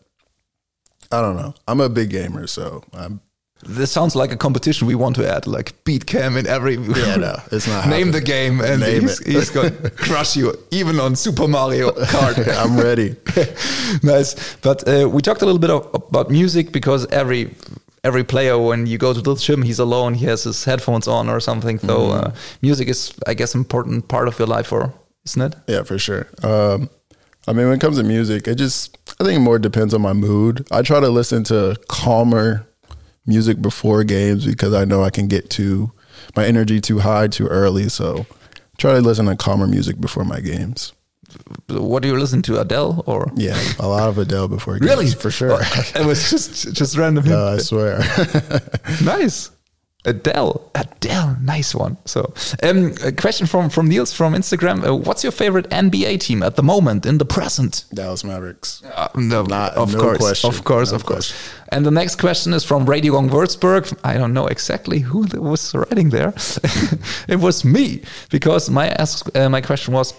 I 1.11 1.21
don't 1.21 1.35
know. 1.35 1.53
I'm 1.67 1.79
a 1.81 1.89
big 1.89 2.09
gamer, 2.09 2.47
so 2.47 2.83
I'm. 2.93 3.19
This 3.67 3.91
sounds 3.91 4.15
like 4.15 4.31
a 4.33 4.37
competition 4.37 4.85
we 4.87 4.95
want 4.95 5.15
to 5.15 5.27
add, 5.27 5.47
like 5.47 5.83
beat 5.85 6.05
Cam 6.05 6.37
in 6.37 6.45
every. 6.45 6.75
Yeah, 6.97 7.15
no, 7.15 7.35
it's 7.51 7.67
not. 7.67 7.87
Name 7.97 8.11
the 8.11 8.21
game, 8.21 8.59
and 8.61 8.81
Name 8.81 9.01
he's, 9.03 9.19
he's 9.25 9.49
going 9.49 9.75
to 9.81 9.89
crush 9.89 10.35
you, 10.35 10.53
even 10.71 10.99
on 10.99 11.15
Super 11.15 11.47
Mario 11.47 11.89
Kart. 11.91 12.37
I'm 12.57 12.77
ready. 12.77 13.15
nice, 14.03 14.55
but 14.57 14.87
uh, 14.87 15.09
we 15.09 15.21
talked 15.21 15.41
a 15.41 15.45
little 15.45 15.59
bit 15.59 15.69
of, 15.69 15.87
about 15.93 16.29
music 16.29 16.71
because 16.71 17.05
every 17.07 17.49
every 18.03 18.23
player, 18.23 18.57
when 18.57 18.85
you 18.85 18.97
go 18.99 19.13
to 19.13 19.21
the 19.21 19.35
gym, 19.35 19.61
he's 19.63 19.79
alone. 19.79 20.13
He 20.15 20.25
has 20.25 20.43
his 20.43 20.63
headphones 20.65 21.07
on 21.07 21.29
or 21.29 21.39
something. 21.39 21.79
So 21.79 21.95
Mm-hmm. 21.99 22.27
uh, 22.27 22.31
music 22.61 22.87
is, 22.89 23.13
I 23.25 23.33
guess, 23.33 23.55
important 23.55 24.07
part 24.07 24.27
of 24.27 24.37
your 24.37 24.47
life, 24.47 24.71
or 24.71 24.93
isn't 25.25 25.41
it? 25.41 25.55
Yeah, 25.67 25.83
for 25.83 25.97
sure. 25.97 26.27
Um, 26.43 26.89
I 27.47 27.53
mean, 27.53 27.67
when 27.67 27.75
it 27.75 27.81
comes 27.81 27.97
to 27.97 28.03
music, 28.03 28.47
it 28.47 28.55
just 28.55 28.97
I 29.19 29.23
think 29.23 29.41
more 29.41 29.59
depends 29.59 29.93
on 29.93 30.01
my 30.01 30.13
mood. 30.13 30.67
I 30.71 30.81
try 30.81 30.99
to 30.99 31.09
listen 31.09 31.43
to 31.45 31.75
calmer 31.87 32.67
music 33.25 33.61
before 33.61 34.03
games 34.03 34.45
because 34.45 34.73
I 34.73 34.85
know 34.85 35.03
I 35.03 35.09
can 35.09 35.27
get 35.27 35.49
too 35.49 35.91
my 36.35 36.45
energy 36.45 36.81
too 36.81 36.99
high 36.99 37.27
too 37.27 37.47
early. 37.47 37.89
So 37.89 38.25
try 38.77 38.93
to 38.93 39.01
listen 39.01 39.25
to 39.27 39.35
calmer 39.35 39.67
music 39.67 39.99
before 39.99 40.23
my 40.23 40.39
games. 40.39 40.93
What 41.67 42.01
do 42.01 42.07
you 42.07 42.17
listen 42.17 42.41
to, 42.43 42.61
Adele 42.61 43.03
or? 43.07 43.29
Yeah, 43.35 43.59
a 43.79 43.87
lot 43.87 44.07
of 44.09 44.17
Adele 44.17 44.47
before 44.47 44.75
games. 44.79 44.89
Really, 44.89 45.11
for 45.11 45.31
sure. 45.31 45.59
it 45.61 46.05
was 46.05 46.29
just 46.29 46.73
just 46.73 46.97
random. 46.97 47.25
no, 47.29 47.47
I 47.47 47.57
swear. 47.57 47.99
nice. 49.03 49.51
Adele, 50.05 50.69
Adele, 50.75 51.37
nice 51.41 51.73
one. 51.75 51.97
So, 52.05 52.33
um, 52.63 52.93
a 53.03 53.11
question 53.11 53.47
from 53.47 53.69
from 53.69 53.87
Niels 53.87 54.13
from 54.13 54.33
Instagram. 54.33 54.85
Uh, 54.85 54.95
what's 54.95 55.23
your 55.23 55.31
favorite 55.31 55.69
NBA 55.71 56.19
team 56.19 56.43
at 56.43 56.55
the 56.55 56.63
moment 56.63 57.05
in 57.05 57.17
the 57.17 57.25
present? 57.25 57.85
Dallas 57.93 58.23
Mavericks. 58.23 58.83
Uh, 58.83 59.07
no, 59.15 59.43
Not- 59.43 59.73
of 59.73 59.93
no 59.93 59.99
course, 59.99 60.17
question. 60.17 60.49
of 60.49 60.63
course, 60.63 60.91
No 60.91 60.95
of 60.95 61.05
course. 61.05 61.33
And 61.69 61.85
the 61.85 61.91
next 61.91 62.15
question 62.19 62.53
is 62.53 62.63
from 62.63 62.85
Radio 62.85 63.13
Gong 63.13 63.29
Würzburg. 63.29 63.97
I 64.03 64.17
don't 64.17 64.33
know 64.33 64.47
exactly 64.47 64.99
who 64.99 65.25
was 65.33 65.73
writing 65.73 66.09
there. 66.11 66.33
it 67.27 67.39
was 67.39 67.65
me 67.65 68.01
because 68.29 68.69
my 68.69 68.89
ask, 68.89 69.27
uh, 69.35 69.49
my 69.49 69.61
question 69.61 69.93
was. 69.93 70.13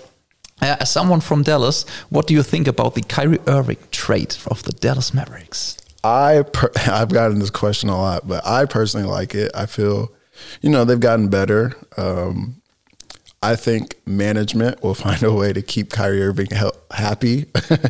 Uh, 0.62 0.74
as 0.80 0.90
someone 0.90 1.20
from 1.20 1.42
Dallas, 1.42 1.84
what 2.08 2.26
do 2.26 2.32
you 2.32 2.42
think 2.42 2.66
about 2.66 2.94
the 2.94 3.02
Kyrie 3.02 3.40
Irving 3.46 3.76
trade 3.90 4.36
of 4.46 4.62
the 4.62 4.72
Dallas 4.72 5.12
Mavericks? 5.12 5.76
I 6.06 6.42
per- 6.42 6.72
I've 6.86 7.12
gotten 7.12 7.38
this 7.38 7.50
question 7.50 7.88
a 7.88 7.96
lot, 7.96 8.26
but 8.26 8.46
I 8.46 8.64
personally 8.66 9.06
like 9.06 9.34
it. 9.34 9.50
I 9.54 9.66
feel, 9.66 10.12
you 10.62 10.70
know, 10.70 10.84
they've 10.84 11.00
gotten 11.00 11.28
better. 11.28 11.72
Um, 11.96 12.62
I 13.42 13.56
think 13.56 13.96
management 14.06 14.82
will 14.82 14.94
find 15.06 15.22
a 15.22 15.32
way 15.32 15.52
to 15.52 15.62
keep 15.62 15.90
Kyrie 15.90 16.22
Irving 16.22 16.48
happy. 16.90 17.46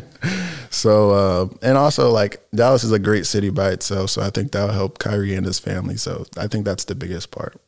so, 0.69 1.11
uh, 1.11 1.47
and 1.61 1.77
also 1.77 2.09
like 2.11 2.41
Dallas 2.53 2.83
is 2.83 2.91
a 2.91 2.99
great 2.99 3.25
city 3.25 3.49
by 3.49 3.69
itself, 3.71 4.09
so 4.09 4.21
I 4.21 4.29
think 4.29 4.51
that'll 4.51 4.73
help 4.73 4.99
Kyrie 4.99 5.35
and 5.35 5.45
his 5.45 5.59
family. 5.59 5.97
So 5.97 6.25
I 6.37 6.47
think 6.47 6.65
that's 6.65 6.85
the 6.85 6.95
biggest 6.95 7.31
part. 7.31 7.59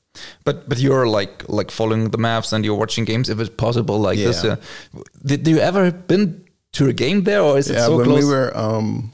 But 0.43 0.67
but 0.67 0.79
you're 0.79 1.07
like 1.07 1.47
like 1.47 1.71
following 1.71 2.09
the 2.09 2.17
Mavs 2.17 2.51
and 2.51 2.65
you're 2.65 2.75
watching 2.75 3.05
games 3.05 3.29
if 3.29 3.39
it's 3.39 3.49
possible 3.49 3.99
like 3.99 4.17
this. 4.17 4.43
Yeah. 4.43 4.57
Uh, 4.95 5.01
did 5.23 5.47
you 5.47 5.59
ever 5.59 5.91
been 5.91 6.43
to 6.73 6.87
a 6.89 6.93
game 6.93 7.23
there 7.23 7.41
or 7.41 7.57
is 7.57 7.69
it 7.69 7.75
Yeah, 7.75 7.85
so 7.85 7.97
when 7.97 8.05
close? 8.07 8.23
we 8.23 8.29
were 8.29 8.51
um, 8.57 9.13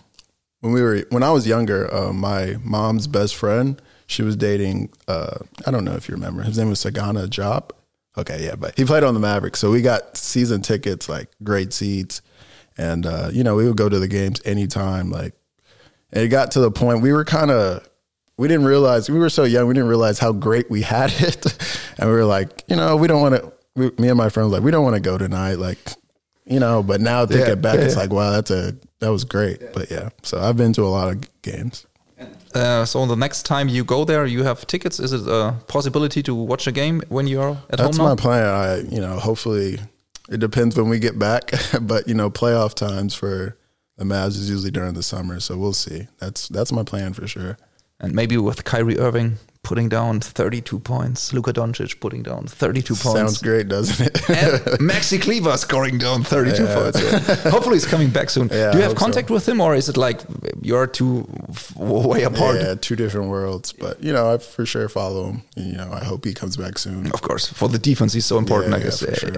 when 0.65 0.73
we 0.73 0.81
were 0.81 1.05
when 1.11 1.21
I 1.21 1.29
was 1.29 1.45
younger, 1.45 1.93
uh, 1.93 2.11
my 2.11 2.55
mom's 2.63 3.05
best 3.05 3.35
friend, 3.35 3.79
she 4.07 4.23
was 4.23 4.35
dating. 4.35 4.89
Uh, 5.07 5.37
I 5.67 5.69
don't 5.69 5.85
know 5.85 5.93
if 5.93 6.09
you 6.09 6.15
remember. 6.15 6.41
His 6.41 6.57
name 6.57 6.69
was 6.69 6.83
Sagana 6.83 7.27
Diop. 7.27 7.69
Okay, 8.17 8.43
yeah, 8.43 8.55
but 8.55 8.75
he 8.75 8.83
played 8.83 9.03
on 9.03 9.13
the 9.13 9.19
Mavericks, 9.19 9.59
so 9.59 9.69
we 9.69 9.83
got 9.83 10.17
season 10.17 10.63
tickets, 10.63 11.07
like 11.07 11.29
great 11.43 11.71
seats. 11.71 12.23
and 12.79 13.05
uh, 13.05 13.29
you 13.31 13.43
know 13.43 13.55
we 13.55 13.67
would 13.67 13.77
go 13.77 13.87
to 13.87 13.99
the 13.99 14.07
games 14.07 14.41
anytime. 14.43 15.11
Like, 15.11 15.35
it 16.11 16.29
got 16.29 16.49
to 16.51 16.61
the 16.61 16.71
point 16.71 17.03
we 17.03 17.13
were 17.13 17.25
kind 17.25 17.51
of 17.51 17.87
we 18.37 18.47
didn't 18.47 18.65
realize 18.65 19.07
we 19.07 19.19
were 19.19 19.29
so 19.29 19.43
young 19.43 19.67
we 19.67 19.75
didn't 19.75 19.89
realize 19.89 20.17
how 20.17 20.31
great 20.31 20.71
we 20.71 20.81
had 20.81 21.13
it, 21.19 21.45
and 21.99 22.09
we 22.09 22.15
were 22.15 22.25
like, 22.25 22.63
you 22.67 22.75
know, 22.75 22.97
we 22.97 23.07
don't 23.07 23.21
want 23.21 23.35
to. 23.35 23.53
Me 24.01 24.07
and 24.07 24.17
my 24.17 24.29
friends 24.29 24.51
like, 24.51 24.63
we 24.63 24.71
don't 24.71 24.83
want 24.83 24.95
to 24.95 25.01
go 25.01 25.15
tonight. 25.15 25.59
Like, 25.59 25.77
you 26.45 26.59
know, 26.59 26.83
but 26.83 27.01
now 27.01 27.25
thinking 27.25 27.47
Yeah, 27.47 27.55
back, 27.55 27.75
yeah, 27.79 27.85
it's 27.85 27.95
yeah. 27.95 28.01
like, 28.01 28.11
wow, 28.11 28.31
that's 28.31 28.51
a 28.51 28.75
that 28.99 29.09
was 29.11 29.23
great. 29.23 29.73
But 29.73 29.89
yeah, 29.91 30.09
so 30.23 30.39
I've 30.39 30.57
been 30.57 30.73
to 30.73 30.83
a 30.83 30.87
lot 30.87 31.09
of 31.11 31.41
games. 31.41 31.85
Uh, 32.53 32.85
so 32.85 33.05
the 33.05 33.15
next 33.17 33.43
time 33.43 33.67
you 33.67 33.83
go 33.83 34.05
there, 34.05 34.25
you 34.25 34.43
have 34.43 34.65
tickets. 34.65 34.99
Is 34.99 35.11
it 35.11 35.27
a 35.27 35.55
possibility 35.67 36.23
to 36.23 36.33
watch 36.33 36.67
a 36.67 36.71
game 36.71 37.01
when 37.09 37.27
you're 37.27 37.57
at 37.69 37.77
That's 37.77 37.81
home? 37.81 37.87
That's 37.87 37.97
my 37.97 38.09
now? 38.09 38.15
plan. 38.15 38.45
I, 38.45 38.77
you 38.95 39.01
know, 39.01 39.19
hopefully 39.19 39.79
it 40.29 40.39
depends 40.39 40.77
when 40.77 40.87
we 40.87 40.99
get 40.99 41.19
back, 41.19 41.51
but 41.81 42.07
you 42.07 42.13
know, 42.13 42.29
playoff 42.29 42.73
times 42.73 43.13
for 43.13 43.57
the 43.97 44.05
Mavs 44.05 44.37
is 44.37 44.49
usually 44.49 44.71
during 44.71 44.93
the 44.93 45.03
summer, 45.03 45.39
so 45.41 45.57
we'll 45.57 45.73
see. 45.73 46.07
That's 46.19 46.47
that's 46.47 46.71
my 46.71 46.83
plan 46.83 47.13
for 47.13 47.27
sure. 47.27 47.57
And 47.99 48.13
maybe 48.13 48.37
with 48.37 48.63
Kyrie 48.63 48.97
Irving 48.99 49.37
putting 49.65 49.89
down 49.89 50.19
32 50.21 50.79
points, 50.79 51.33
Luka 51.33 51.51
Doncic 51.51 51.99
putting 51.99 52.23
down 52.23 52.45
32 52.47 52.95
points. 52.95 53.19
Sounds 53.19 53.41
great, 53.41 53.67
doesn't 53.67 53.99
it? 54.07 54.29
and 54.29 54.79
Maxi 54.79 55.19
Kleber 55.19 55.57
scoring 55.57 55.97
down 55.97 56.23
32 56.23 56.63
Yeah. 56.63 56.75
points. 56.75 56.99
Hopefully 57.43 57.75
he's 57.75 57.85
coming 57.87 58.09
back 58.11 58.29
soon. 58.29 58.49
Yeah, 58.53 58.71
Do 58.71 58.77
you 58.77 58.83
have 58.83 58.95
contact 58.95 59.27
so. 59.29 59.33
with 59.33 59.49
him 59.49 59.59
or 59.59 59.75
is 59.75 59.89
it 59.89 59.97
like 59.97 60.21
you're 60.61 60.87
too 60.87 61.27
f- 61.49 61.75
way 61.75 62.23
apart? 62.23 62.55
yeah, 62.61 62.75
two 62.79 62.95
different 62.95 63.27
worlds, 63.29 63.73
but 63.73 64.01
you 64.03 64.13
know, 64.13 64.33
I 64.33 64.37
for 64.37 64.65
sure 64.65 64.87
follow 64.89 65.25
him. 65.29 65.41
You 65.57 65.73
know, 65.77 65.89
I 65.91 66.03
hope 66.05 66.23
he 66.25 66.33
comes 66.33 66.55
back 66.57 66.77
soon. 66.77 67.11
Of 67.11 67.21
course, 67.21 67.47
for 67.47 67.67
the 67.69 67.79
defense, 67.79 68.13
he's 68.13 68.25
so 68.25 68.37
important, 68.37 68.73
I 68.75 68.79
guess. 68.79 68.99
sure. 69.19 69.31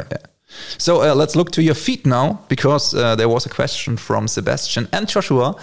So 0.78 1.02
uh, 1.02 1.14
let's 1.16 1.36
look 1.36 1.52
to 1.52 1.62
your 1.62 1.76
feet 1.76 2.06
now, 2.06 2.40
because 2.48 2.94
uh, 2.94 3.16
there 3.16 3.28
was 3.30 3.46
a 3.46 3.50
question 3.50 3.98
from 3.98 4.28
Sebastian 4.28 4.88
and 4.94 5.08
Joshua. 5.08 5.56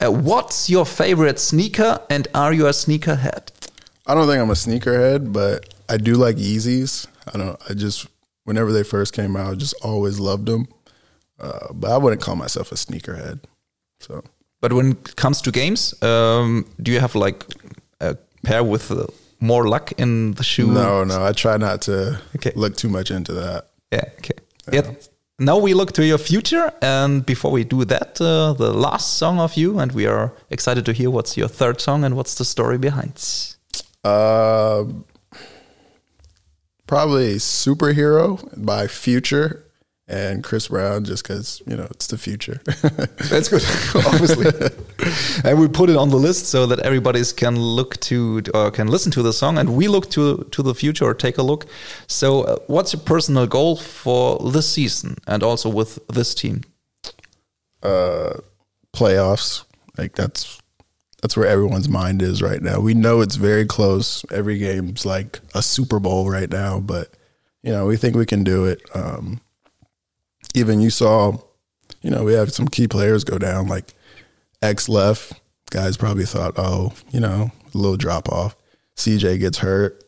Uh, 0.00 0.10
what's 0.10 0.68
your 0.68 0.84
favorite 0.84 1.38
sneaker, 1.38 2.00
and 2.10 2.26
are 2.34 2.52
you 2.52 2.66
a 2.66 2.70
sneakerhead? 2.72 3.48
I 4.06 4.14
don't 4.14 4.26
think 4.26 4.40
I'm 4.42 4.50
a 4.50 4.54
sneakerhead, 4.54 5.32
but 5.32 5.72
I 5.88 5.96
do 5.96 6.14
like 6.14 6.36
Yeezys. 6.36 7.06
I 7.32 7.38
don't. 7.38 7.56
I 7.68 7.74
just 7.74 8.06
whenever 8.44 8.72
they 8.72 8.82
first 8.82 9.12
came 9.14 9.36
out, 9.36 9.52
I 9.52 9.54
just 9.54 9.74
always 9.82 10.18
loved 10.18 10.46
them. 10.46 10.66
Uh, 11.40 11.72
but 11.72 11.90
I 11.90 11.96
wouldn't 11.98 12.22
call 12.22 12.36
myself 12.36 12.72
a 12.72 12.74
sneakerhead. 12.76 13.40
So 14.00 14.22
But 14.60 14.72
when 14.72 14.92
it 14.92 15.16
comes 15.16 15.40
to 15.42 15.50
games, 15.52 15.94
um, 16.02 16.66
do 16.80 16.90
you 16.92 17.00
have 17.00 17.14
like 17.14 17.44
a 18.00 18.16
pair 18.44 18.62
with 18.64 18.90
uh, 18.90 19.06
more 19.40 19.68
luck 19.68 19.92
in 19.98 20.34
the 20.34 20.42
shoe? 20.44 20.66
no, 20.66 21.04
no, 21.04 21.24
I 21.24 21.32
try 21.32 21.56
not 21.56 21.82
to 21.82 22.20
Okay. 22.36 22.52
look 22.56 22.76
too 22.76 22.88
much 22.88 23.10
into 23.10 23.32
that. 23.34 23.66
Yeah. 23.92 24.04
Okay. 24.18 24.38
Yeah. 24.72 24.90
Now 25.38 25.58
we 25.58 25.74
look 25.74 25.92
to 25.92 26.04
your 26.04 26.18
future, 26.18 26.72
and 26.82 27.24
before 27.26 27.50
we 27.50 27.64
do 27.64 27.84
that, 27.86 28.20
uh, 28.20 28.52
the 28.52 28.72
last 28.72 29.16
song 29.18 29.40
of 29.40 29.54
you, 29.56 29.78
and 29.80 29.90
we 29.92 30.06
are 30.06 30.32
excited 30.50 30.84
to 30.84 30.92
hear 30.92 31.10
what's 31.10 31.36
your 31.36 31.48
third 31.48 31.80
song 31.80 32.04
and 32.04 32.14
what's 32.16 32.34
the 32.34 32.44
story 32.44 32.78
behind. 32.78 33.14
Uh, 34.04 34.84
probably 36.86 37.36
Superhero 37.36 38.38
by 38.64 38.86
Future 38.86 39.64
and 40.08 40.42
Chris 40.42 40.68
Brown, 40.68 41.04
just 41.04 41.22
because 41.22 41.62
you 41.66 41.76
know 41.76 41.86
it's 41.90 42.08
the 42.08 42.18
future. 42.18 42.60
That's 43.30 43.48
good, 43.48 43.62
obviously. 44.06 44.50
and 45.44 45.58
we 45.60 45.68
put 45.68 45.88
it 45.88 45.96
on 45.96 46.10
the 46.10 46.16
list 46.16 46.46
so 46.46 46.66
that 46.66 46.80
everybody 46.80 47.22
can 47.36 47.56
look 47.56 47.98
to 48.00 48.42
or 48.52 48.70
can 48.70 48.88
listen 48.88 49.12
to 49.12 49.22
the 49.22 49.32
song, 49.32 49.58
and 49.58 49.76
we 49.76 49.88
look 49.88 50.10
to 50.10 50.46
to 50.50 50.62
the 50.62 50.74
future 50.74 51.04
or 51.04 51.14
take 51.14 51.38
a 51.38 51.42
look. 51.42 51.66
So, 52.08 52.42
uh, 52.42 52.56
what's 52.66 52.92
your 52.92 53.02
personal 53.02 53.46
goal 53.46 53.76
for 53.76 54.50
this 54.50 54.68
season 54.68 55.16
and 55.26 55.42
also 55.42 55.68
with 55.68 55.98
this 56.08 56.34
team? 56.34 56.62
uh, 57.82 58.34
playoffs, 58.94 59.64
like 59.98 60.14
that's 60.14 60.60
that's 61.22 61.36
where 61.36 61.46
everyone's 61.46 61.88
mind 61.88 62.20
is 62.20 62.42
right 62.42 62.60
now. 62.60 62.80
We 62.80 62.92
know 62.92 63.22
it's 63.22 63.36
very 63.36 63.64
close. 63.64 64.24
Every 64.30 64.58
game's 64.58 65.06
like 65.06 65.40
a 65.54 65.62
Super 65.62 65.98
Bowl 65.98 66.28
right 66.28 66.50
now, 66.50 66.80
but 66.80 67.08
you 67.62 67.72
know 67.72 67.86
we 67.86 67.96
think 67.96 68.16
we 68.16 68.26
can 68.26 68.44
do 68.44 68.66
it. 68.66 68.82
Um, 68.94 69.40
even 70.54 70.80
you 70.80 70.90
saw, 70.90 71.38
you 72.02 72.10
know, 72.10 72.24
we 72.24 72.34
had 72.34 72.52
some 72.52 72.68
key 72.68 72.88
players 72.88 73.24
go 73.24 73.38
down. 73.38 73.68
Like 73.68 73.94
X 74.60 74.88
left, 74.88 75.40
guys 75.70 75.96
probably 75.96 76.26
thought, 76.26 76.54
oh, 76.56 76.92
you 77.10 77.20
know, 77.20 77.50
a 77.74 77.78
little 77.78 77.96
drop 77.96 78.28
off. 78.28 78.56
CJ 78.96 79.40
gets 79.40 79.58
hurt, 79.58 80.04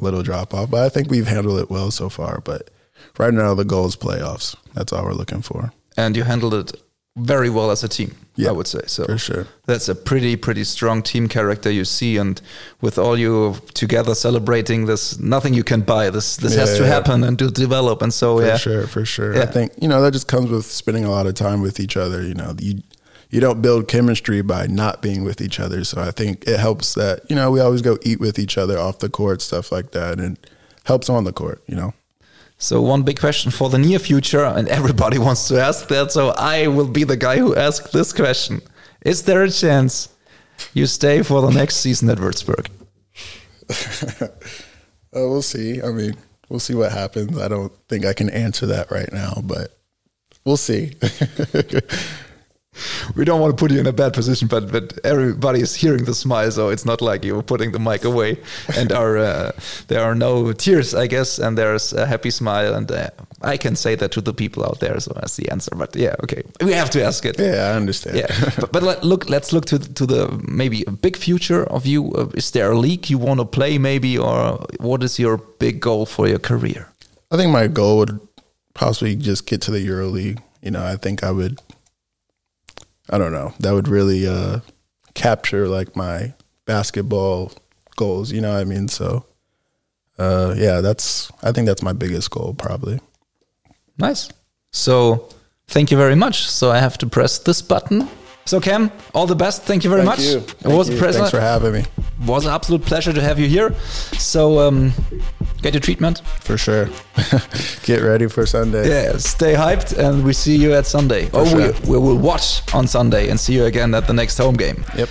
little 0.00 0.22
drop 0.22 0.52
off. 0.52 0.70
But 0.70 0.84
I 0.84 0.88
think 0.88 1.10
we've 1.10 1.26
handled 1.28 1.60
it 1.60 1.70
well 1.70 1.90
so 1.90 2.08
far. 2.08 2.40
But 2.40 2.70
right 3.18 3.32
now, 3.32 3.54
the 3.54 3.64
goal 3.64 3.86
is 3.86 3.96
playoffs. 3.96 4.56
That's 4.74 4.92
all 4.92 5.04
we're 5.04 5.12
looking 5.12 5.42
for. 5.42 5.72
And 5.96 6.16
you 6.16 6.24
handled 6.24 6.54
it 6.54 6.72
very 7.16 7.48
well 7.48 7.70
as 7.70 7.84
a 7.84 7.88
team, 7.88 8.14
Yeah, 8.34 8.48
I 8.48 8.52
would 8.52 8.66
say. 8.66 8.80
So 8.86 9.04
for 9.04 9.18
sure. 9.18 9.46
That's 9.66 9.88
a 9.88 9.94
pretty, 9.94 10.34
pretty 10.36 10.64
strong 10.64 11.02
team 11.02 11.28
character 11.28 11.70
you 11.70 11.84
see, 11.84 12.16
and 12.16 12.40
with 12.80 12.98
all 12.98 13.16
you 13.16 13.56
together 13.74 14.14
celebrating 14.14 14.86
this, 14.86 15.18
nothing 15.20 15.54
you 15.54 15.62
can 15.62 15.82
buy. 15.82 16.10
This 16.10 16.36
this 16.36 16.56
has 16.56 16.72
Yeah, 16.72 16.78
to 16.78 16.82
yeah. 16.84 16.88
happen 16.94 17.22
and 17.24 17.38
to 17.38 17.50
develop, 17.50 18.02
and 18.02 18.12
so 18.12 18.38
For 18.38 18.46
yeah, 18.46 18.52
for 18.54 18.58
sure, 18.58 18.86
for 18.88 19.04
sure. 19.04 19.34
Yeah. 19.36 19.42
I 19.42 19.46
think 19.46 19.72
you 19.80 19.88
know 19.88 20.02
that 20.02 20.12
just 20.12 20.26
comes 20.26 20.50
with 20.50 20.66
spending 20.66 21.04
a 21.04 21.10
lot 21.10 21.26
of 21.26 21.34
time 21.34 21.60
with 21.60 21.78
each 21.78 21.96
other. 21.96 22.20
You 22.22 22.34
know, 22.34 22.54
you 22.58 22.82
you 23.30 23.40
don't 23.40 23.62
build 23.62 23.86
chemistry 23.86 24.42
by 24.42 24.66
not 24.66 25.00
being 25.00 25.22
with 25.24 25.40
each 25.40 25.60
other. 25.60 25.84
So 25.84 26.00
I 26.00 26.10
think 26.10 26.44
it 26.48 26.58
helps 26.58 26.94
that 26.94 27.20
you 27.30 27.36
know 27.36 27.50
we 27.52 27.60
always 27.60 27.82
go 27.82 27.96
eat 28.02 28.18
with 28.18 28.38
each 28.40 28.58
other 28.58 28.76
off 28.78 28.98
the 28.98 29.08
court, 29.08 29.40
stuff 29.40 29.70
like 29.70 29.92
that, 29.92 30.18
and 30.18 30.36
helps 30.84 31.08
on 31.08 31.22
the 31.24 31.32
court. 31.32 31.62
You 31.68 31.76
know. 31.76 31.94
So 32.64 32.80
one 32.80 33.02
big 33.02 33.20
question 33.20 33.50
for 33.50 33.68
the 33.68 33.78
near 33.78 33.98
future, 33.98 34.42
and 34.44 34.68
everybody 34.68 35.18
wants 35.26 35.48
to 35.48 35.60
ask 35.60 35.86
that. 35.88 36.12
So 36.12 36.30
I 36.30 36.66
will 36.68 36.88
be 36.88 37.04
the 37.04 37.16
guy 37.16 37.36
who 37.36 37.54
asks 37.54 37.90
this 37.90 38.10
question: 38.12 38.62
Is 39.02 39.24
there 39.24 39.42
a 39.42 39.50
chance 39.50 40.08
you 40.72 40.86
stay 40.86 41.22
for 41.22 41.42
the 41.42 41.50
next 41.50 41.76
season 41.76 42.08
at 42.08 42.18
Würzburg? 42.18 42.68
Uh, 45.16 45.30
we'll 45.30 45.42
see. 45.42 45.80
I 45.80 45.92
mean, 45.92 46.16
we'll 46.48 46.58
see 46.58 46.74
what 46.74 46.90
happens. 46.90 47.38
I 47.38 47.46
don't 47.46 47.72
think 47.88 48.04
I 48.04 48.14
can 48.14 48.30
answer 48.30 48.66
that 48.66 48.90
right 48.90 49.12
now, 49.12 49.34
but 49.44 49.70
we'll 50.44 50.56
see. 50.56 50.96
We 53.16 53.24
don't 53.24 53.40
want 53.40 53.56
to 53.56 53.60
put 53.62 53.72
you 53.72 53.80
in 53.80 53.86
a 53.86 53.92
bad 53.92 54.12
position, 54.12 54.48
but 54.48 54.70
but 54.70 54.98
everybody 55.04 55.60
is 55.60 55.74
hearing 55.74 56.04
the 56.04 56.14
smile, 56.14 56.50
so 56.50 56.70
it's 56.70 56.84
not 56.84 57.00
like 57.00 57.24
you're 57.24 57.42
putting 57.42 57.72
the 57.72 57.78
mic 57.78 58.04
away. 58.04 58.38
And 58.76 58.92
are 59.02 59.16
uh, 59.16 59.52
there 59.88 60.02
are 60.02 60.14
no 60.14 60.52
tears, 60.52 60.94
I 60.94 61.06
guess, 61.06 61.38
and 61.38 61.56
there's 61.56 61.92
a 61.92 62.06
happy 62.06 62.30
smile, 62.30 62.74
and 62.74 62.90
uh, 62.90 63.10
I 63.42 63.56
can 63.56 63.76
say 63.76 63.94
that 63.96 64.10
to 64.12 64.20
the 64.20 64.32
people 64.32 64.64
out 64.64 64.80
there. 64.80 65.00
So 65.00 65.12
that's 65.14 65.36
the 65.36 65.50
answer. 65.50 65.70
But 65.76 65.96
yeah, 65.96 66.14
okay, 66.24 66.42
we 66.60 66.72
have 66.72 66.90
to 66.90 67.04
ask 67.04 67.24
it. 67.24 67.38
yeah, 67.38 67.70
I 67.70 67.76
understand. 67.76 68.16
Yeah, 68.16 68.50
but, 68.60 68.72
but 68.72 68.82
let, 68.82 69.04
look, 69.04 69.28
let's 69.28 69.52
look 69.52 69.66
to 69.66 69.78
to 69.78 70.06
the 70.06 70.28
maybe 70.48 70.84
a 70.86 70.92
big 70.92 71.16
future 71.16 71.64
of 71.64 71.86
you. 71.86 72.12
Uh, 72.12 72.30
is 72.34 72.50
there 72.50 72.72
a 72.72 72.78
league 72.78 73.10
you 73.10 73.18
want 73.18 73.40
to 73.40 73.46
play, 73.46 73.78
maybe, 73.78 74.18
or 74.18 74.66
what 74.80 75.02
is 75.02 75.18
your 75.18 75.38
big 75.58 75.80
goal 75.80 76.06
for 76.06 76.28
your 76.28 76.40
career? 76.40 76.88
I 77.30 77.36
think 77.36 77.52
my 77.52 77.66
goal 77.66 77.98
would 77.98 78.20
possibly 78.74 79.16
just 79.16 79.46
get 79.46 79.60
to 79.62 79.70
the 79.70 79.80
Euro 79.80 80.06
League. 80.06 80.40
You 80.62 80.70
know, 80.70 80.84
I 80.84 80.96
think 80.96 81.22
I 81.22 81.30
would. 81.30 81.60
I 83.10 83.18
don't 83.18 83.32
know. 83.32 83.54
That 83.60 83.72
would 83.72 83.88
really 83.88 84.26
uh, 84.26 84.60
capture 85.14 85.68
like 85.68 85.94
my 85.96 86.34
basketball 86.64 87.52
goals. 87.96 88.32
You 88.32 88.40
know 88.40 88.52
what 88.52 88.60
I 88.60 88.64
mean? 88.64 88.88
So, 88.88 89.26
uh, 90.18 90.54
yeah, 90.56 90.80
that's. 90.80 91.30
I 91.42 91.52
think 91.52 91.66
that's 91.66 91.82
my 91.82 91.92
biggest 91.92 92.30
goal, 92.30 92.54
probably. 92.54 93.00
Nice. 93.98 94.30
So 94.72 95.28
thank 95.68 95.90
you 95.90 95.96
very 95.96 96.16
much. 96.16 96.48
So 96.48 96.70
I 96.70 96.78
have 96.78 96.98
to 96.98 97.06
press 97.06 97.38
this 97.38 97.62
button. 97.62 98.08
So 98.46 98.60
Cam, 98.60 98.90
all 99.14 99.26
the 99.26 99.34
best. 99.34 99.62
Thank 99.62 99.84
you 99.84 99.90
very 99.90 100.04
much. 100.04 100.20
you. 100.20 100.38
It 100.38 100.66
was 100.66 100.88
Thank 100.88 100.98
a 100.98 101.02
pleasure. 101.02 101.18
Thanks 101.18 101.30
for 101.30 101.40
having 101.40 101.72
me. 101.72 101.80
It 101.80 102.26
was 102.26 102.44
an 102.44 102.52
absolute 102.52 102.84
pleasure 102.84 103.12
to 103.12 103.20
have 103.20 103.38
you 103.38 103.48
here. 103.48 103.74
So 104.18 104.60
um, 104.60 104.92
get 105.62 105.72
your 105.72 105.80
treatment. 105.80 106.22
For 106.40 106.58
sure. 106.58 106.88
Get 107.84 108.02
ready 108.02 108.28
for 108.28 108.46
Sunday. 108.46 108.88
Yeah, 108.88 109.16
stay 109.18 109.54
hyped, 109.54 109.96
and 109.98 110.24
we 110.24 110.32
see 110.32 110.56
you 110.56 110.74
at 110.74 110.86
Sunday. 110.86 111.30
Oh, 111.32 111.44
sure. 111.44 111.72
we, 111.84 111.90
we 111.90 111.98
will 111.98 112.18
watch 112.18 112.62
on 112.74 112.86
Sunday 112.86 113.30
and 113.30 113.40
see 113.40 113.54
you 113.54 113.64
again 113.64 113.94
at 113.94 114.06
the 114.06 114.12
next 114.12 114.38
home 114.38 114.56
game. 114.56 114.84
Yep. 114.96 115.08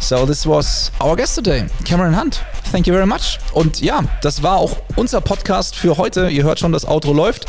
So 0.00 0.24
this 0.26 0.46
was 0.46 0.90
our 1.00 1.14
guest 1.14 1.34
today, 1.34 1.68
Cameron 1.84 2.14
Hunt. 2.14 2.42
Thank 2.72 2.86
you 2.86 2.92
very 2.92 3.06
much. 3.06 3.38
Und 3.52 3.80
ja, 3.80 4.02
das 4.22 4.42
war 4.42 4.56
auch 4.56 4.76
unser 4.96 5.20
Podcast 5.20 5.76
für 5.76 5.98
heute. 5.98 6.28
Ihr 6.30 6.42
hört 6.42 6.58
schon, 6.58 6.72
das 6.72 6.84
Outro 6.84 7.12
läuft. 7.12 7.46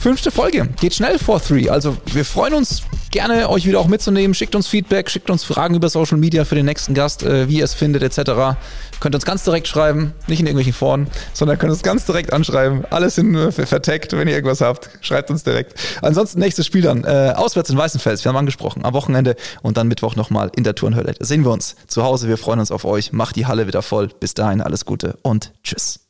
Fünfte 0.00 0.30
Folge. 0.30 0.66
Geht 0.80 0.94
schnell 0.94 1.18
vor 1.18 1.40
3. 1.40 1.70
Also 1.70 1.94
wir 2.14 2.24
freuen 2.24 2.54
uns 2.54 2.84
gerne, 3.10 3.50
euch 3.50 3.66
wieder 3.66 3.78
auch 3.80 3.86
mitzunehmen. 3.86 4.32
Schickt 4.32 4.54
uns 4.54 4.66
Feedback, 4.66 5.10
schickt 5.10 5.28
uns 5.28 5.44
Fragen 5.44 5.74
über 5.74 5.90
Social 5.90 6.16
Media 6.16 6.46
für 6.46 6.54
den 6.54 6.64
nächsten 6.64 6.94
Gast, 6.94 7.22
äh, 7.22 7.50
wie 7.50 7.58
ihr 7.58 7.64
es 7.64 7.74
findet, 7.74 8.02
etc. 8.02 8.56
Könnt 9.00 9.14
uns 9.14 9.26
ganz 9.26 9.44
direkt 9.44 9.68
schreiben, 9.68 10.14
nicht 10.26 10.40
in 10.40 10.46
irgendwelchen 10.46 10.72
Foren, 10.72 11.06
sondern 11.34 11.58
könnt 11.58 11.70
uns 11.70 11.82
ganz 11.82 12.06
direkt 12.06 12.32
anschreiben. 12.32 12.86
Alles 12.88 13.16
sind 13.16 13.34
äh, 13.34 13.52
verteckt, 13.52 14.14
wenn 14.14 14.26
ihr 14.26 14.32
irgendwas 14.32 14.62
habt. 14.62 14.88
Schreibt 15.02 15.30
uns 15.30 15.44
direkt. 15.44 15.74
Ansonsten 16.00 16.40
nächstes 16.40 16.64
Spiel 16.64 16.80
dann. 16.80 17.04
Äh, 17.04 17.34
auswärts 17.36 17.68
in 17.68 17.76
Weißenfels, 17.76 18.24
wir 18.24 18.30
haben 18.30 18.38
angesprochen, 18.38 18.86
am 18.86 18.94
Wochenende 18.94 19.36
und 19.60 19.76
dann 19.76 19.86
Mittwoch 19.86 20.16
nochmal 20.16 20.50
in 20.56 20.64
der 20.64 20.74
Turnhölle. 20.74 21.12
Sehen 21.20 21.44
wir 21.44 21.50
uns 21.50 21.76
zu 21.88 22.02
Hause. 22.04 22.26
Wir 22.26 22.38
freuen 22.38 22.60
uns 22.60 22.70
auf 22.70 22.86
euch. 22.86 23.12
Macht 23.12 23.36
die 23.36 23.44
Halle 23.44 23.66
wieder 23.66 23.82
voll. 23.82 24.08
Bis 24.18 24.32
dahin 24.32 24.62
alles 24.62 24.86
Gute 24.86 25.18
und 25.20 25.52
tschüss. 25.62 26.09